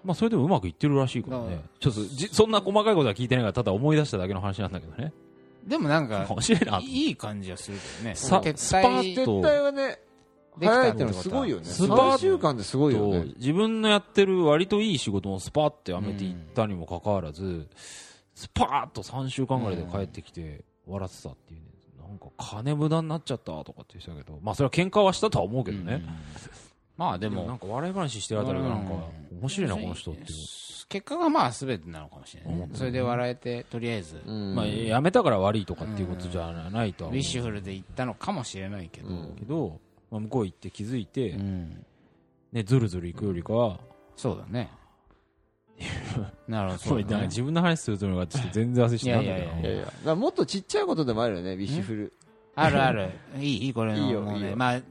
[0.03, 5.11] まあそれでもうまくいってるらしいからだねちょっとじそんな細かいことは聞いてないからただ思い出しただけの話なんだけどね。
[5.67, 6.25] ーでもなんか
[6.81, 8.15] いいい感じはするけどね。
[8.15, 9.99] さ撤スパー退撤退はね
[10.59, 11.65] できた早いってのはすごいよね。
[11.65, 17.67] スパー3週間ですごいよとね自分のやってる割といい仕事もスパーってやめていったにもかかわらず、
[18.33, 21.67] スパーッと3週間ぐらいで帰ってきて笑ってたっていうね。
[22.07, 26.09] なんか金無駄になっちゃったとかって言ってたけどまあそれは喧嘩はしたとは思うけどね、うん。
[26.95, 28.93] まあででももなんか笑い話してるあたりがなんか
[29.31, 29.39] うん。
[29.39, 30.21] 面白いなこの人って。
[30.21, 30.27] いう、
[30.87, 34.55] 結果がまあ全てなのかもしれないそれで笑えてとりあえずうん。
[34.55, 39.09] まあやめたから悪いとかっていうことじゃないとウィッシュフルで行ったのかもしれないけど。
[39.09, 39.35] うん。
[39.37, 41.85] けど、まあ、向こう行って気づいて、うん。
[42.51, 43.79] ね、ずるずる行くよりかは、
[44.15, 44.69] そうだね。
[46.47, 47.17] なるほど。
[47.17, 47.27] ね。
[47.27, 49.37] 自分の話するとのがちょっと全然忘れしてたんだけど。
[49.37, 49.85] いやいやいいやいや。
[49.85, 52.13] だからもっとちっちゃいことでもあるよねビッシュフル
[52.55, 53.11] あるある。
[53.37, 54.81] いいいいこれのいいよもういいまあ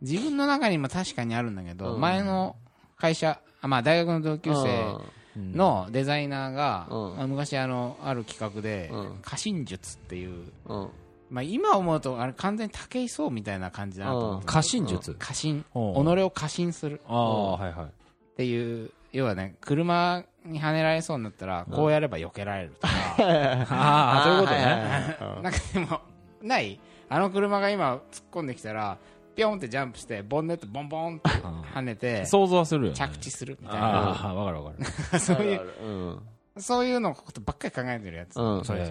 [0.00, 2.00] 自分の中にも確かにあるんだけどうん。
[2.00, 2.56] 前の
[2.96, 4.96] 会社あまあ大学の同級生
[5.36, 5.52] うん。
[5.52, 7.16] のデザイナーがうん。
[7.16, 9.18] まあ昔あのある企画でうん。
[9.20, 10.88] 過信術っていううん
[11.34, 14.46] まあ今思うとあれ完全に武井壮みたいな感じだなと思って。
[14.46, 15.62] 過信術、過信。
[15.62, 15.78] 己う。
[15.78, 17.00] んを過信する。
[17.08, 17.86] ああはいはい。
[17.86, 17.88] っ
[18.36, 22.92] ていう要はね車にはねられそうになったらこうやれば避けられるとか。
[23.68, 26.00] ああそういうことね、なんかでも
[26.40, 26.78] ない。
[27.08, 28.96] あの車が今突っ込んできたら
[29.34, 33.86] ピョンってジャンプしてボンネットボンボンって跳ねて想像はする着地するみたいな。
[33.86, 34.76] ああわかるわか
[35.12, 35.18] る。
[35.18, 36.20] そういう
[36.56, 38.40] そういうのことばっかり考えてるやつ。
[38.40, 38.64] うん。
[38.64, 38.88] それ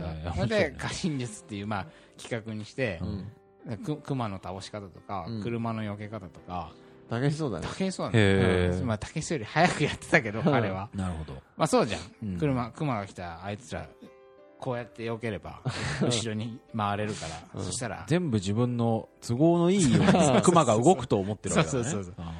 [0.47, 1.85] で過信術っていうまあ
[2.21, 3.77] 企画にしてうん。
[3.77, 5.43] く熊の倒し方とかうん。
[5.43, 6.71] 車の避け方とか。
[7.09, 7.67] 大変そうだね。
[7.67, 10.89] 武井壮なんだよへえ、まあ武井壮より早くやってたけど彼は。
[10.93, 11.33] なるほど。
[11.57, 12.35] まあそうじゃうん。
[12.35, 13.87] ん車熊が来たあいつら
[14.59, 15.61] こうやって避ければ
[16.01, 20.07] 後ろに回れるからそしたら全部自分の都合のいいように
[20.41, 21.83] 熊が動くと思ってるわけだね。
[21.83, 22.33] そうそうそうあ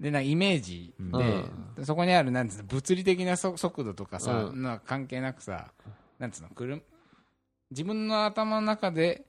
[0.00, 0.94] でなイメージ
[1.76, 4.62] で、そこにあるなんつうの物理的なそ速度とかさ、うん。
[4.62, 5.68] な関係なくさ
[6.18, 6.80] なんつうの車
[7.70, 9.26] 自分の頭の中で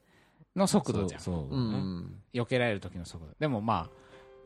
[0.56, 1.20] の速度じゃん。
[1.20, 1.58] そうそう。
[1.58, 2.16] ん。
[2.32, 3.32] 避けられる時の速度。
[3.38, 3.90] でもまあ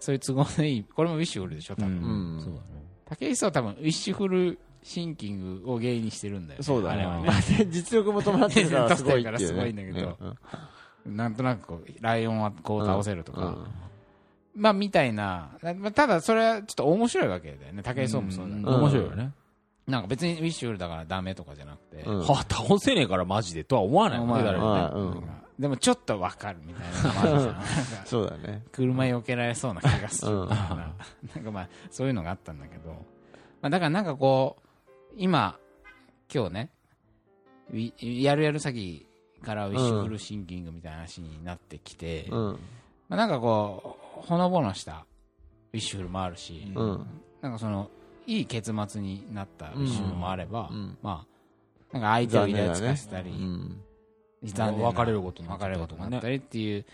[0.01, 2.35] そういう都合のいいこれもウィッシュフルでしょ多分、うん。
[2.35, 2.41] うん。
[2.43, 2.67] そうだね。
[3.09, 6.97] 武井壮は多分ウィッシュフルシンキングを原因にしてるんだよねそうだね。
[6.97, 7.27] あれはね。
[7.29, 9.39] まあね実力も伴ってるからすごいっていうね。
[9.47, 13.86] すごいんだけどうんなんとなくこうライオンはこう倒せるとか、うん
[14.57, 15.51] まあみたいな。
[15.63, 17.83] まあただそれはちょっと面白いわけだよね。
[17.83, 18.75] 武井壮もそうだけど、ん。
[18.81, 19.33] 面白いよね。
[19.87, 22.19] なんか別にウィッシュフルだからダメとかじゃなくて、うん。
[22.21, 25.21] はあ倒せねえからマジでとは思わないもんね誰もね。
[25.59, 27.55] でもちょっとわかるみたいなのもあるじゃん。
[27.55, 27.63] なんか
[28.07, 28.63] そうだね。
[28.73, 30.47] 車避けられそうな気がする。
[30.47, 32.91] ななんかまあそういうのがあったんだけど、
[33.61, 35.59] まあ、だからなんかこう今
[36.33, 36.71] 今日ね
[37.99, 39.07] やるやる詐欺
[39.45, 42.59] からウィッシュフルシンキングみたいな話になってきて、うん
[43.09, 45.07] まあ、なんかこうほのぼのした
[45.73, 47.07] ウィッシュフルもあるし、うん。
[47.41, 47.91] なんかその
[48.27, 50.97] いい結末になったウィッシュフルもあれば、うん。
[51.03, 51.27] ま
[51.93, 53.81] あなんか相手をイラつかせたり、うん。
[54.43, 56.85] 残別れることになっ別たりれることになったりっていう、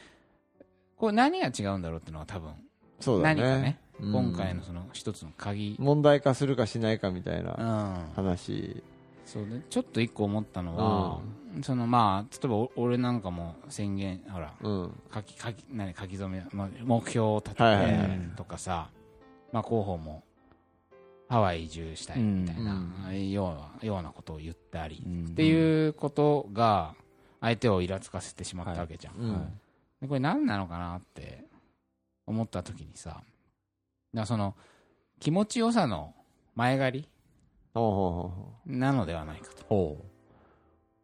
[0.96, 2.52] これ何が違うんだろうっていうのは多分、
[3.00, 7.62] そうだ何かね今回のその一つの鍵、問題化するかしないかみたいなう
[8.12, 8.82] ん、話
[9.32, 11.20] そうでちょっと一個思ったのは、
[11.62, 14.92] そのまあ例えばお俺なんかも宣言ほらうん。
[15.14, 18.90] 書き書き何書き初め、まあ、目標を立ててとかさ、
[19.50, 20.22] まあ、候補も
[21.30, 26.94] ハワイ移住したいみたいな、ようなようなことを言ったり、ってういうことが
[27.40, 29.50] 相手をイラつかせてしまったわけじゃん、
[30.02, 31.46] でこれ何なのかなって
[32.26, 33.22] 思った時にさ
[34.26, 34.54] その
[35.20, 36.12] 気持ちよさの
[36.54, 37.08] 前借り
[38.66, 39.64] なのではないかと。
[39.68, 40.04] ほ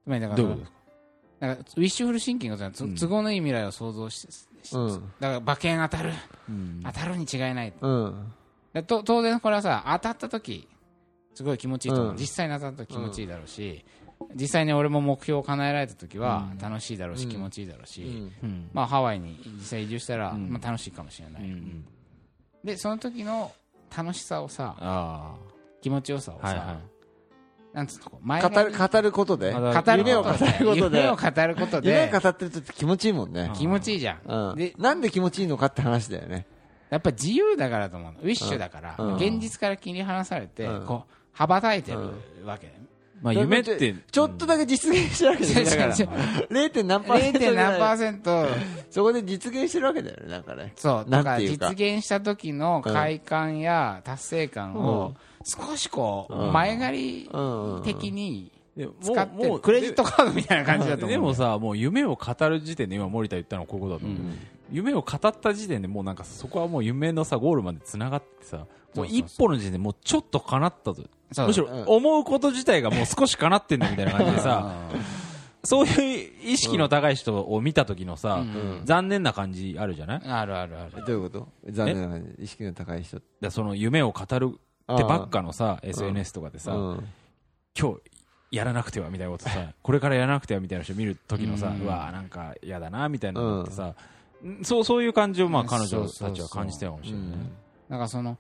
[0.04, 1.46] つまりだからうどういうことですか？
[1.46, 4.26] なんかウィッシュフルシンキングというのは都合のいい未来を想像し
[4.62, 5.12] しうん。
[5.20, 6.12] だから馬券当たる。
[6.48, 6.83] うん。
[6.85, 7.72] 当たるに違いない。
[7.81, 8.33] うん。
[8.72, 10.68] でと当然これはさ当たった時
[11.35, 12.18] すごい気持ちいいと思う、うん。
[12.18, 13.85] 実際に当たった時気持ちいいだろうし、
[14.35, 16.59] 実際に俺も目標を叶えられた時はうん。
[16.59, 17.31] 楽しいだろうし、うん。
[17.31, 18.31] 気持ちいいだろうし、
[18.72, 20.50] まあ、ハワイに実際移住したら、うん。
[20.50, 21.85] まあ、楽しいかもしれない、うん。
[22.64, 23.52] でその時の
[23.96, 25.37] 楽しさをさあ
[25.80, 26.76] 気持ちよさをさ、あはいはい。
[27.72, 29.52] なんつうの前語る語ることで？
[29.52, 30.98] 語語る夢を語ることで。
[30.98, 33.50] 夢を語ること夢でを語ってると気持ちいいもんね。
[33.54, 34.20] 気持ちいいじゃん。
[34.26, 34.56] うん。
[34.56, 36.46] でなんで気持ちいいのかって話だよね。
[36.90, 38.18] やっぱ自由だからと思うの。
[38.20, 39.14] ウィッシュだから、うん。
[39.16, 40.86] 現実から切り離されて、うん。
[40.86, 41.98] こう羽ばたいてる
[42.44, 42.72] わけ、
[43.22, 45.94] まあ夢ってちょっとだけ実現してるわけだよねだから。
[46.50, 46.82] 0.
[46.84, 47.50] 何パーセント 0.
[47.50, 47.70] ぐらい。
[47.70, 48.46] 何パーセント。
[48.90, 51.10] そこで実現してるわけだよねなんかねそう。
[51.10, 55.14] だから実現した時の快感や達成感を
[55.48, 56.52] 少しこううん。
[56.52, 57.30] 前借り
[57.82, 64.18] 的にでもう使ってもうるクレジットカードみたいな感じだと思うでもさもう夢を語る時点で今森田言ったのはこういうことだと思う、
[64.70, 71.46] 夢を語った時点でもうなんかそこはもう夢のさゴールまでつながってさもう一歩の時点でもうちょっと叶ったぞそう。
[71.48, 74.74] むしろ思うこと自体がもう少し叶ってんだみたいな感じでさ
[75.64, 78.82] そういう意識の高い人を見た時のさ、うん。
[78.84, 80.22] 残念な感じあるじゃない？
[80.24, 81.04] あるあるある。
[81.04, 81.48] どういうこと？
[81.68, 82.44] 残念な感じ？
[82.44, 83.20] 意識の高い人。
[83.40, 84.56] らその夢を語る
[84.94, 87.09] ってばっかのさ SNS とかでさ、うん。
[87.79, 88.01] 今日
[88.51, 93.94] やらなくてはみたいなことさ これからやらなくてはみたいな人見る時のさ、ううんわーなんか嫌だなみたいなのってさ、
[94.44, 97.37] んそうそういう感じをまあ彼女たちは感じてたかもしれないね、
[97.88, 98.38] なんかその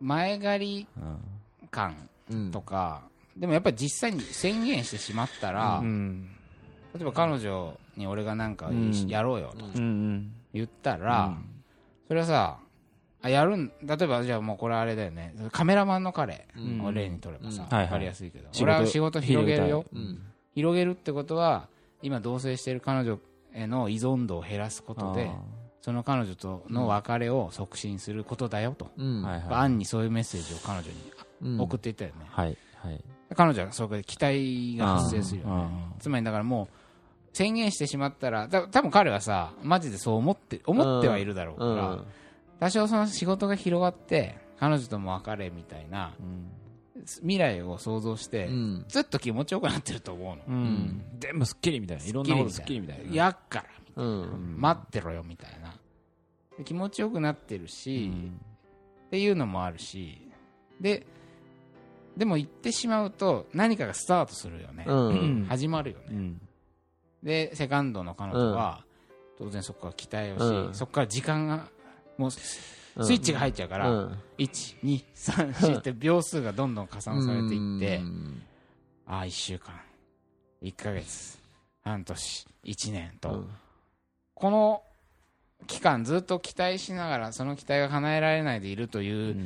[0.00, 1.96] 前借りうん感
[2.30, 2.50] うん。
[2.50, 3.02] とか
[3.36, 6.28] でもやっぱり実際に宣言してしまったらうん。
[6.94, 8.92] 例えば彼女に俺がなんかうん。
[9.08, 11.36] やろうよとうん言ったら
[12.06, 12.58] それはさ
[13.20, 15.34] あやるん例えばじゃあもうこれあれだよね。
[15.50, 16.84] カメラマンの彼うん。
[16.84, 17.68] を例にとればさうん。
[17.68, 18.48] 分かりやすいけど。
[18.62, 19.84] 俺は仕事広げるよ。
[19.92, 20.22] うん。
[20.54, 21.68] 広げるってことは
[22.02, 23.18] 今同棲している彼女
[23.52, 25.30] への依存度を減らすことで
[25.80, 29.22] その彼女との別れを促進することだよと、うん。
[29.22, 29.44] はいはい。
[29.50, 30.94] アンにそういうメッセージを彼女に
[31.42, 31.60] うん。
[31.60, 33.04] 送っていったよね、はいはい。
[33.34, 35.52] 彼女はそこで期待が発生するよね。
[35.54, 42.04] あつまりだからもう宣言してしまったらた多分彼はさマジでそう思って思ってはいるだろうから、うん
[42.60, 46.50] 多少その仕事が広がって彼女とも別れみたいなうん。
[47.20, 48.84] 未来を想像して、うん。
[48.88, 51.02] ずっと気持ちよくなってると思うの、うん。
[51.20, 52.04] 全部すっきりみたいな。
[52.04, 53.14] いろんなことすっきりみたいな。
[53.14, 53.60] やっか
[53.96, 54.56] らうん。
[54.58, 55.74] 待ってろよみたいな。
[56.58, 58.10] で気持ちよくなってるし、
[59.06, 60.20] っていうのもあるし
[60.80, 61.06] で
[62.16, 64.84] でも言ってしまうと何かがスタートするよね、
[65.48, 66.04] 始まるよね。
[66.10, 66.40] うん。
[67.22, 68.84] でセカンドの彼女は、
[69.38, 70.74] 当然そこから期待をし、うん。
[70.74, 71.68] そこから時間が
[72.18, 74.18] もうスイッチが入っちゃうから、うん。
[74.38, 78.42] 1234って秒数がどんどん加算されていって、うん。
[79.06, 79.74] ああ1週間。
[80.62, 81.38] 1ヶ月。
[81.82, 82.46] 半年。
[82.64, 83.48] 1年と、うん。
[84.34, 84.82] この
[85.66, 89.36] 期間ずっと期待しながらその期待が叶えられないでいるという、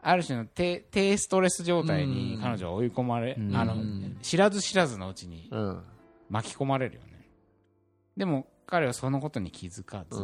[0.00, 2.42] ある種の低低ストレス状態にうん。
[2.42, 3.56] 彼女は追い込まれ、うん。
[3.56, 5.82] あのうん知らず知らずのうちにうん。
[6.30, 7.28] 巻き込まれるよね。
[8.16, 10.18] でも彼はそのことに気づかず、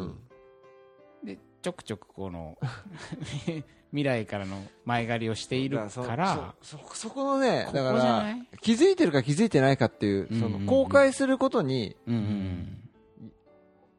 [1.62, 2.56] ちょくちょくこの
[3.90, 10.52] 未来からの前借りをしているからそこのねだから気づいてるか気づいてないかっていううんうんうん。
[10.52, 12.76] その公開することにうんうん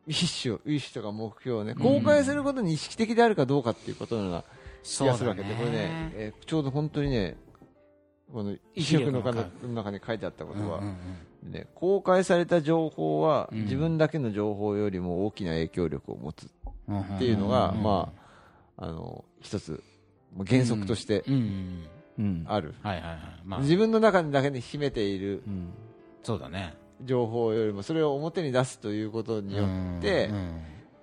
[0.08, 4.44] 意思を意思とか目標をねうん公開することに意識的であるかどうかっていうことのような
[4.84, 7.36] 気がするわけでこれねえーちょうど本当にね
[8.32, 9.22] この意志力の
[9.74, 10.98] 中に書いてあったことはうんうん
[11.46, 11.52] うん。
[11.52, 13.62] ね公開された情報はうん。
[13.64, 16.44] 自分だけの情報よりも大きな影響力を持つ。
[16.44, 16.61] うんうん
[17.00, 18.12] っていうのがうんま
[18.78, 19.82] ああの一つ
[20.48, 21.24] 原則として
[22.48, 22.76] ある。
[22.84, 23.20] はいはいはい。
[23.46, 23.60] まあ。
[23.62, 25.70] 自分の中だけに秘めているうん。
[26.24, 26.76] そうだね。
[27.04, 29.66] 情報よりもそれを表に出すということによ
[29.98, 30.30] って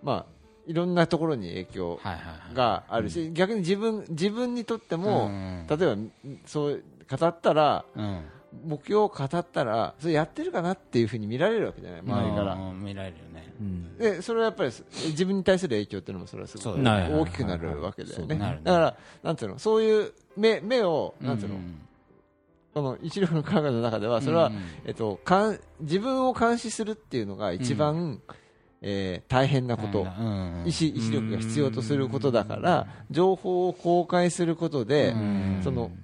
[0.03, 0.27] まあ
[0.67, 2.55] いろんなところに影響はいはいはい。
[2.55, 5.67] があるし逆に自分自分にとってもうん。
[5.69, 5.97] 例えば
[6.47, 8.23] そう語ったらうん
[8.65, 12.01] 目標を語ったらそれやってるかなっていうふうに見られるわけじゃない？
[12.01, 12.55] 周りから。
[12.55, 13.53] うん見られるよね。
[13.61, 13.99] うん。
[13.99, 14.71] でそれはやっぱり
[15.07, 18.61] 自分に対する影響っていうのもそれはすごく大きくなるわけだよね。
[18.65, 19.59] だからなんていうの？
[19.59, 21.57] そういう目目をなんていうの？
[21.59, 21.81] ん。
[22.75, 24.63] この一力の考えの中ではそれはうん。
[24.87, 28.21] えっとかん自分を監視するっていうのが一番
[28.81, 30.03] えー大変なこと。
[30.03, 35.95] うん意志意志力が必要とすることだから情報を公開することでうんそのか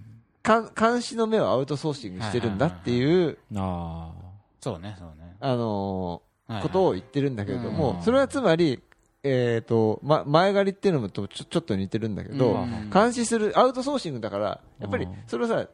[0.44, 4.12] 監視の目をアウトソーシングしてるんだっていうあ
[4.61, 5.37] そうねそうね。
[5.40, 8.83] あのーことを言ってるんだけれどうんもそれはつまり
[9.22, 15.68] えっとま前借りっていうのもとちょちょっと似てるんだけどうん監視するアウトソーシングだからやっぱりそれはさ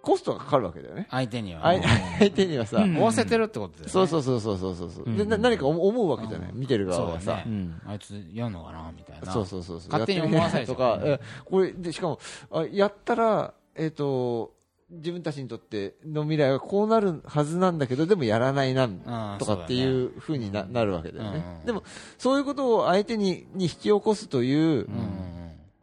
[0.00, 1.06] コストがかかるわけだよね。
[1.10, 1.62] 相手には。
[1.62, 1.82] 相
[2.18, 2.78] 相手にはさ。
[2.78, 2.96] うん。
[2.96, 3.90] 追わせてるってことだよね。
[3.90, 4.90] そうそうそうそうそうそう。
[4.90, 7.44] そうで何か思思うわけじゃない見てる側はさ。
[7.86, 9.32] あいつやんのかなみたいな。
[9.32, 9.90] そうそうそうそう。
[9.90, 10.80] 勝手に思わされちゃう。
[10.80, 12.18] やってみないとか、えこれでしかも
[12.52, 14.54] あやったらえっ、と
[14.90, 19.00] 自分たちにとっての未来はこうなるはずなんだけどでもやらないなうん
[19.38, 21.82] とかっていうふうにな,、なるわけだよね、うんでも
[22.16, 24.86] そういうことを相手にに引き起こすという、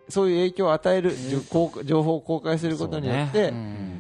[0.10, 1.14] そういう影響を与える、
[1.84, 3.54] 情報を公開することによって、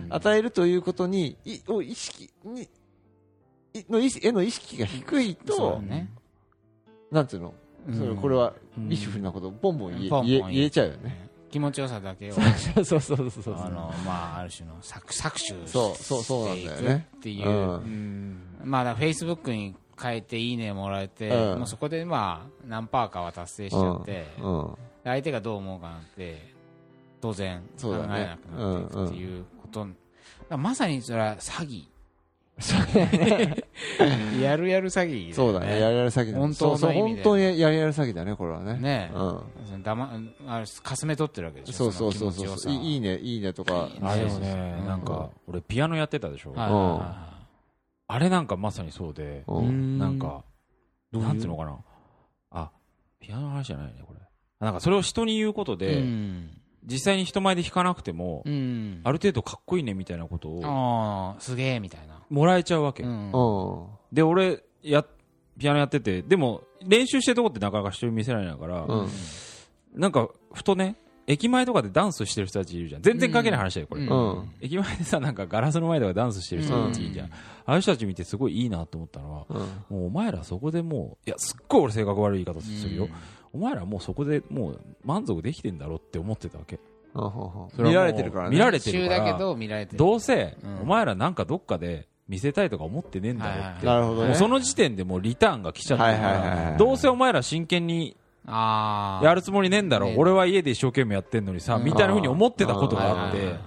[0.10, 2.68] 与えるということにいを意識に
[3.74, 5.82] いの意識への意識が低いと、
[7.12, 7.54] なんていうの、
[7.94, 8.90] それこれはうん。
[8.90, 11.25] ビシフルなことをボンボン言え言えちゃうよね。
[11.56, 16.82] 気持ちよさだけを そうそうそうそうあのまあある種の搾搾取そうそうそうなんだよね。
[16.82, 18.40] していくっていう、うん。
[18.66, 21.60] まあだフェイスブックに変えていいねもらえて、うん。
[21.60, 24.78] もうそこでまあ何パーかは達成しちゃって、うん。
[25.06, 26.54] 相手がどう思うかなんて
[27.22, 29.92] 当然考えなくなっていくっていうこと、だか
[30.50, 31.86] らまさにそれは詐欺
[34.42, 35.80] やるやる詐欺だよそうだね。
[35.80, 38.78] やりやる詐欺だ本当のそうそう意味で本当にやりやる詐欺だねこれはね。
[38.80, 39.84] ねえ、うん。
[39.84, 40.14] だま
[40.48, 41.74] あれかすめ取ってるわけでしょ。
[41.74, 42.74] そうそうそうそう。
[42.74, 43.90] いいいねいいねとか。
[43.90, 44.88] あでもそうそうそうねうん。
[44.88, 46.54] なんか俺ピアノやってたでしょ。
[46.54, 47.36] はいはいは
[48.08, 49.98] あれなんかまさにそうでうん。
[50.00, 50.44] なんか
[51.12, 51.78] なんつうのかな。
[52.52, 52.72] あ
[53.20, 54.20] ピアノの話じゃないねこれ。
[54.62, 56.50] なんかそれを人に言うこといでうん。
[56.86, 59.02] 実際に人前で弾かなくてもうん。
[59.04, 63.04] ある程度かっこいいねみたいなことをああすげえみたいなもらえちゃうわけ。
[63.04, 63.32] うん。
[63.32, 63.86] うん。
[64.12, 65.06] で俺や
[65.58, 69.10] ピアノやっててでも練習してるとこってなかなか人に見せられないから、うん。
[69.96, 70.96] なんかふとね
[71.28, 73.02] 駅前とかでダンスしてる人たちいるじゃん。
[73.02, 74.10] 全然関係ない話だよこれ、うん。
[74.10, 77.32] うん駅前でさなんかガラスの前とかダンスしてる人たちいるじゃん、あ
[77.66, 79.58] あいう人たち見てすごいいいなと思ったのはうん。
[79.58, 83.08] もうお前らそこでもういやすっごい俺性格悪い言い方するよ、
[83.54, 86.80] お前らもうそこでもう満足できてんだろって思ってたわけ。
[87.78, 88.56] 見られてるからね。
[88.56, 89.24] 見られてる週から。
[89.26, 90.82] だけど見られてるどうせ、うん。
[90.82, 94.28] お前らなんかどっかで見せたいとか思ってねえんだろって、はいはいなるほどね。
[94.30, 96.72] もうその時点でもうリターンが来ちゃったかはいはいはいはい。
[96.74, 98.16] らどうせお前ら真剣に
[98.48, 101.84] ああやるつもりねえんだろね俺は家で一生懸命やってんのにさうん。
[101.84, 103.60] みたいなふうに思ってたことがあっはいはいて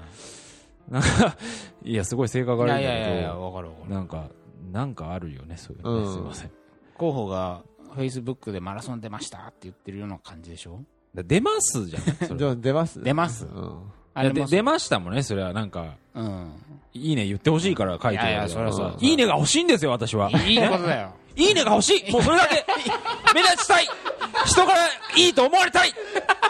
[0.90, 1.36] なんか
[1.84, 4.28] いやすごい性格悪いんだいやいやいやいやけどなんか
[4.72, 6.06] なんかあるよねそういうのね。
[6.06, 6.12] うん。
[6.12, 6.50] すいません。
[6.96, 7.62] 候補が
[7.94, 10.80] フェイスブックでマラソン出ましたって言ってるような感じでしょ？
[11.14, 12.00] だ出ますじゃ
[12.54, 13.02] ん 出ます？
[13.02, 13.46] 出ます。
[13.46, 14.34] うん。
[14.50, 15.52] 出ましたもんねそれは。
[15.52, 16.52] なんかうん
[16.94, 20.30] いいね言ってほしいから書いてるいやいやそりゃそういいねが欲しいんですよ私は。
[20.30, 21.12] いいことだよ。
[21.36, 22.12] いいねが欲しい。
[22.12, 22.64] もうそれだけ
[23.34, 23.88] 目立ちたい。
[24.46, 25.92] 人からいいと思われたい。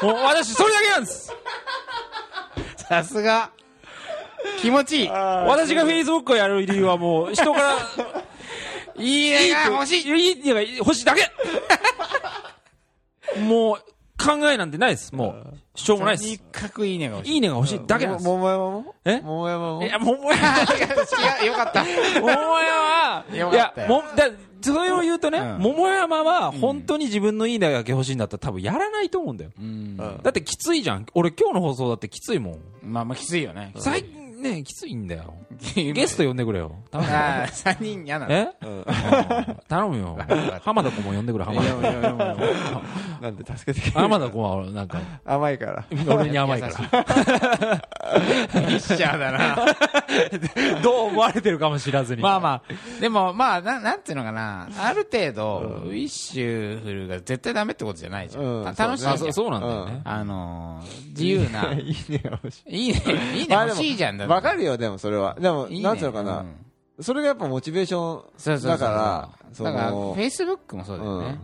[0.02, 1.32] もう私それだけなんです。
[2.76, 3.50] さすが。
[4.60, 5.08] 気持ちいい。
[5.08, 7.74] 私がフェイスブックをやる理由はもう人から
[8.96, 10.08] いいねが欲しい。
[10.08, 11.30] いいねが欲しいだけ。
[13.40, 13.82] もう
[14.18, 15.56] 考えなんてないですもう。
[15.74, 16.38] 主張もないです。
[16.38, 17.34] とにかくいいねが欲しい。
[17.34, 18.26] いいねが欲しいだけなんです。
[18.26, 18.94] 桃山も？
[19.04, 19.20] え？
[19.20, 19.82] 桃山も？
[19.84, 20.48] いや、桃山、
[21.42, 21.84] 違うよかった。
[21.84, 23.46] 桃山は、いや
[23.88, 25.58] も、だ、それを言うとね、うん。
[25.58, 29.52] 桃山は本当に自分のいいねだけ欲しいんだったら多分やらないと思うんだよ。
[29.56, 29.96] うん。
[29.96, 31.06] だってきついじゃん。
[31.14, 32.58] 俺今日の放送だってきついもん。
[32.82, 33.72] まあまあきついよね。
[33.76, 35.34] 最近ね、きついんだよ。
[35.74, 36.72] ゲゲスト呼んでくれよ。
[36.90, 37.16] 頼むよ。
[37.16, 38.32] ああ3人嫌なの。
[38.32, 38.48] え？
[38.62, 38.84] うん。
[39.68, 40.18] 頼むよ。
[40.62, 41.82] 浜田君も呼んでくれ、浜田君。
[43.20, 44.08] なんで助けてくれる？
[44.08, 45.84] 浜田君はなんか、甘いから。
[46.14, 47.82] 俺に甘いから。
[48.70, 49.56] 一緒だな。
[50.82, 52.22] どう思われてるかも知らずに。
[52.22, 53.00] まあまあ。
[53.00, 54.68] でもまあななんていうのかな。
[54.78, 58.64] ある程度ウィッシュフルが絶対ダメってことじゃないじゃうん。
[58.64, 60.00] 楽しいそう、そうなんだよね。
[60.04, 61.72] あのー自由な。
[61.74, 62.62] いいねが欲し。
[62.66, 63.02] いいいね。
[63.34, 65.36] いいね欲しいじゃんわかるよでもそれは。
[65.40, 65.82] でもいいね。
[65.82, 66.40] なんつうのかな。
[66.40, 67.02] うん。
[67.04, 71.38] それがやっぱモチベーションそうそうそうだからそだからフのェイスブックもそうだよね。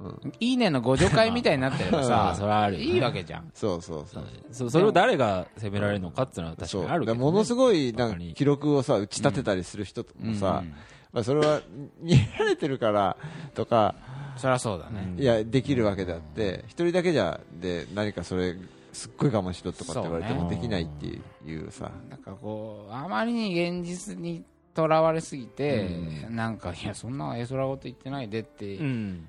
[0.00, 0.32] うん。
[0.40, 2.86] いいねのご助会みたいになってればあさ それはあるよね。
[2.86, 3.50] いいわけじゃん。
[3.54, 4.24] そうそうそう。
[4.52, 10.74] そそれを誰が責められるのかっていうのは確かそうにあるけどらものすごいなんか記録をさ打ち立てたりする人もさうん。
[11.12, 11.60] まあそれは
[12.00, 13.16] 見られてるから
[13.54, 13.94] とか
[14.36, 15.22] そりゃそうだねうん。
[15.22, 18.56] いやできるわけであって一人だけじゃで何かそれ
[18.94, 21.90] すっごい我慢しろとかって言われてもできないっていうさ。
[22.08, 25.88] なんかこうあまりに現実にとらわれすぎて、
[26.30, 29.28] なんかいやそんな絵空事言ってないでって、うん。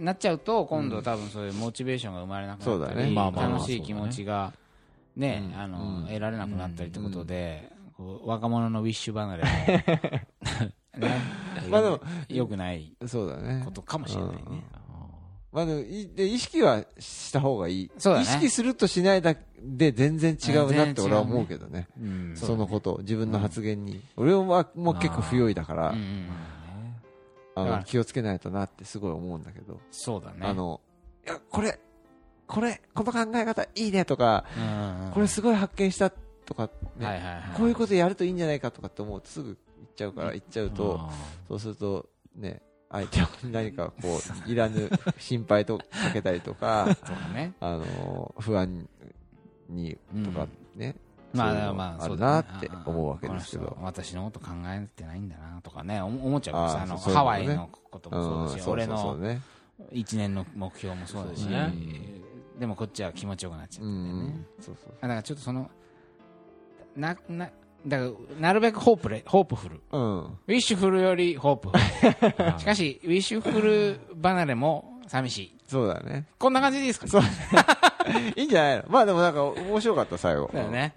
[0.00, 3.10] なっちゃうと今度多分そういうモチベーションが生まれなくなったり、そうだね。
[3.10, 4.52] まあまあまあ楽しい気持ちが
[5.16, 5.60] ね、うん。
[5.60, 6.06] あの、うん。
[6.06, 7.70] 得られなくなったりってことで、
[8.24, 9.48] 若者のウィッシュ離れも
[10.98, 11.20] ね
[11.68, 14.64] まあでもよくないそうだねことかもしれないね、
[15.52, 15.84] まあで
[16.14, 17.90] で意識はした方がいい。
[17.98, 18.24] そうだね。
[18.24, 21.88] 意識するとしないだけで全然違うなって俺は思うけどね。
[22.00, 24.00] うんそのこと自分の発言に。
[24.16, 26.26] 俺はもう結構不用意だからうんうんうん
[27.56, 29.80] あだからの気をつけないとなってすごい思うんだけど。
[29.90, 30.38] そうだね。
[30.42, 30.80] あの
[31.26, 31.80] いやこれ
[32.46, 34.44] これこの考え方いいねとか
[35.14, 37.42] これすごい発見したとかねはいはいはい。
[37.56, 41.12] こういうことやるといいんじゃないかとかって思うとすぐ言っちゃうから言っちゃうとあ
[41.48, 46.88] そうするとね相手に何かこういらぬ心配とかけたりとか
[47.32, 47.54] ね。
[47.60, 48.88] あの不安
[49.68, 50.96] にとかね、
[51.32, 52.48] ういうのあまああるそうだね。
[52.48, 59.40] なって思うわけですけど私のこと考えてないんだなとかね思思っちゃうからさあのハワイのこともそうだし、俺のそうそうね。
[59.92, 61.46] 一年の目標もそうだし
[62.58, 64.44] でもこっちは気持ちよくなっちゃうってね、
[65.00, 65.70] だからちょっとその
[66.96, 67.48] なな
[67.86, 68.10] だから
[68.40, 77.06] なるべくホープレホープフルうんウィッシュフルよりホープフル しかしウィッシュフル離れも寂しいそうだねこんな感じでいいですか？
[77.08, 77.22] そう
[78.36, 78.84] いいんじゃないの？
[78.88, 80.50] まあでもなんか面白かった、最後。
[80.52, 80.94] だよね。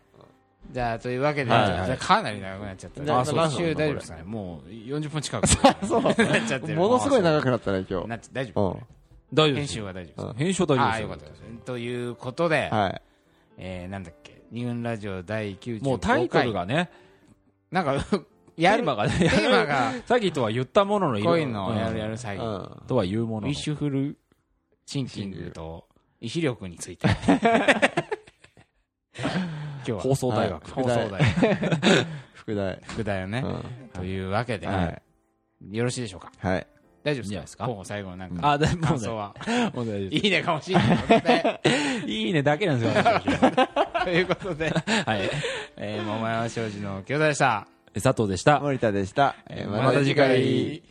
[0.72, 3.16] じゃあ、というわけで、はいはいじゃあかなり長くなっちゃった。
[3.16, 4.24] ああ、そう、何分一周大丈夫ですかね。
[4.24, 5.48] もう40分近く。
[5.86, 6.02] そう。
[6.02, 6.76] なっちゃってる。
[6.76, 8.08] ものすごい長くなったね、今日。
[8.08, 8.74] なっちゃ大丈夫うん。
[8.74, 8.86] 編
[9.34, 9.84] 大丈夫ですよ。
[9.84, 11.44] 集は大丈夫ですうん編集は大丈夫ああ、ですよよかったです。
[11.66, 13.02] ということで、はい。
[13.58, 15.90] えー、なんだっけ、ニューンラジオ第95回。
[15.90, 16.92] もうタイトルがね、
[17.72, 22.84] なんか、テやる、ーマがね、テーマが、さっきとは言ったもののこういうのをやるやるう詐欺。
[22.84, 22.88] ん。
[22.88, 23.54] とは言うもウィッ。
[23.56, 24.16] シュフル
[24.86, 25.88] シンキングと
[26.22, 27.08] 意志力について。
[29.18, 30.70] 今日は放送大学。
[30.72, 31.24] 放送大学
[32.36, 32.80] 副題。
[32.84, 33.90] 副題をね、うん。
[33.92, 35.76] というわけで、はい。
[35.76, 36.32] よろしいでしょうか？
[36.38, 36.68] はい。
[37.04, 37.66] 大丈夫いいんじゃないですか？
[37.66, 39.34] ですか候補最後のなんかあ、でも感想は
[39.74, 41.62] もう大丈夫でいいねかもしれない。
[42.06, 43.26] いいねだけなんですよ、私
[44.04, 44.70] ということで、
[45.06, 45.30] はい。
[45.78, 48.60] えー、桃山商事の京田でした佐藤でした。
[48.60, 49.36] 森田でした。
[49.50, 50.82] えーえーまた次回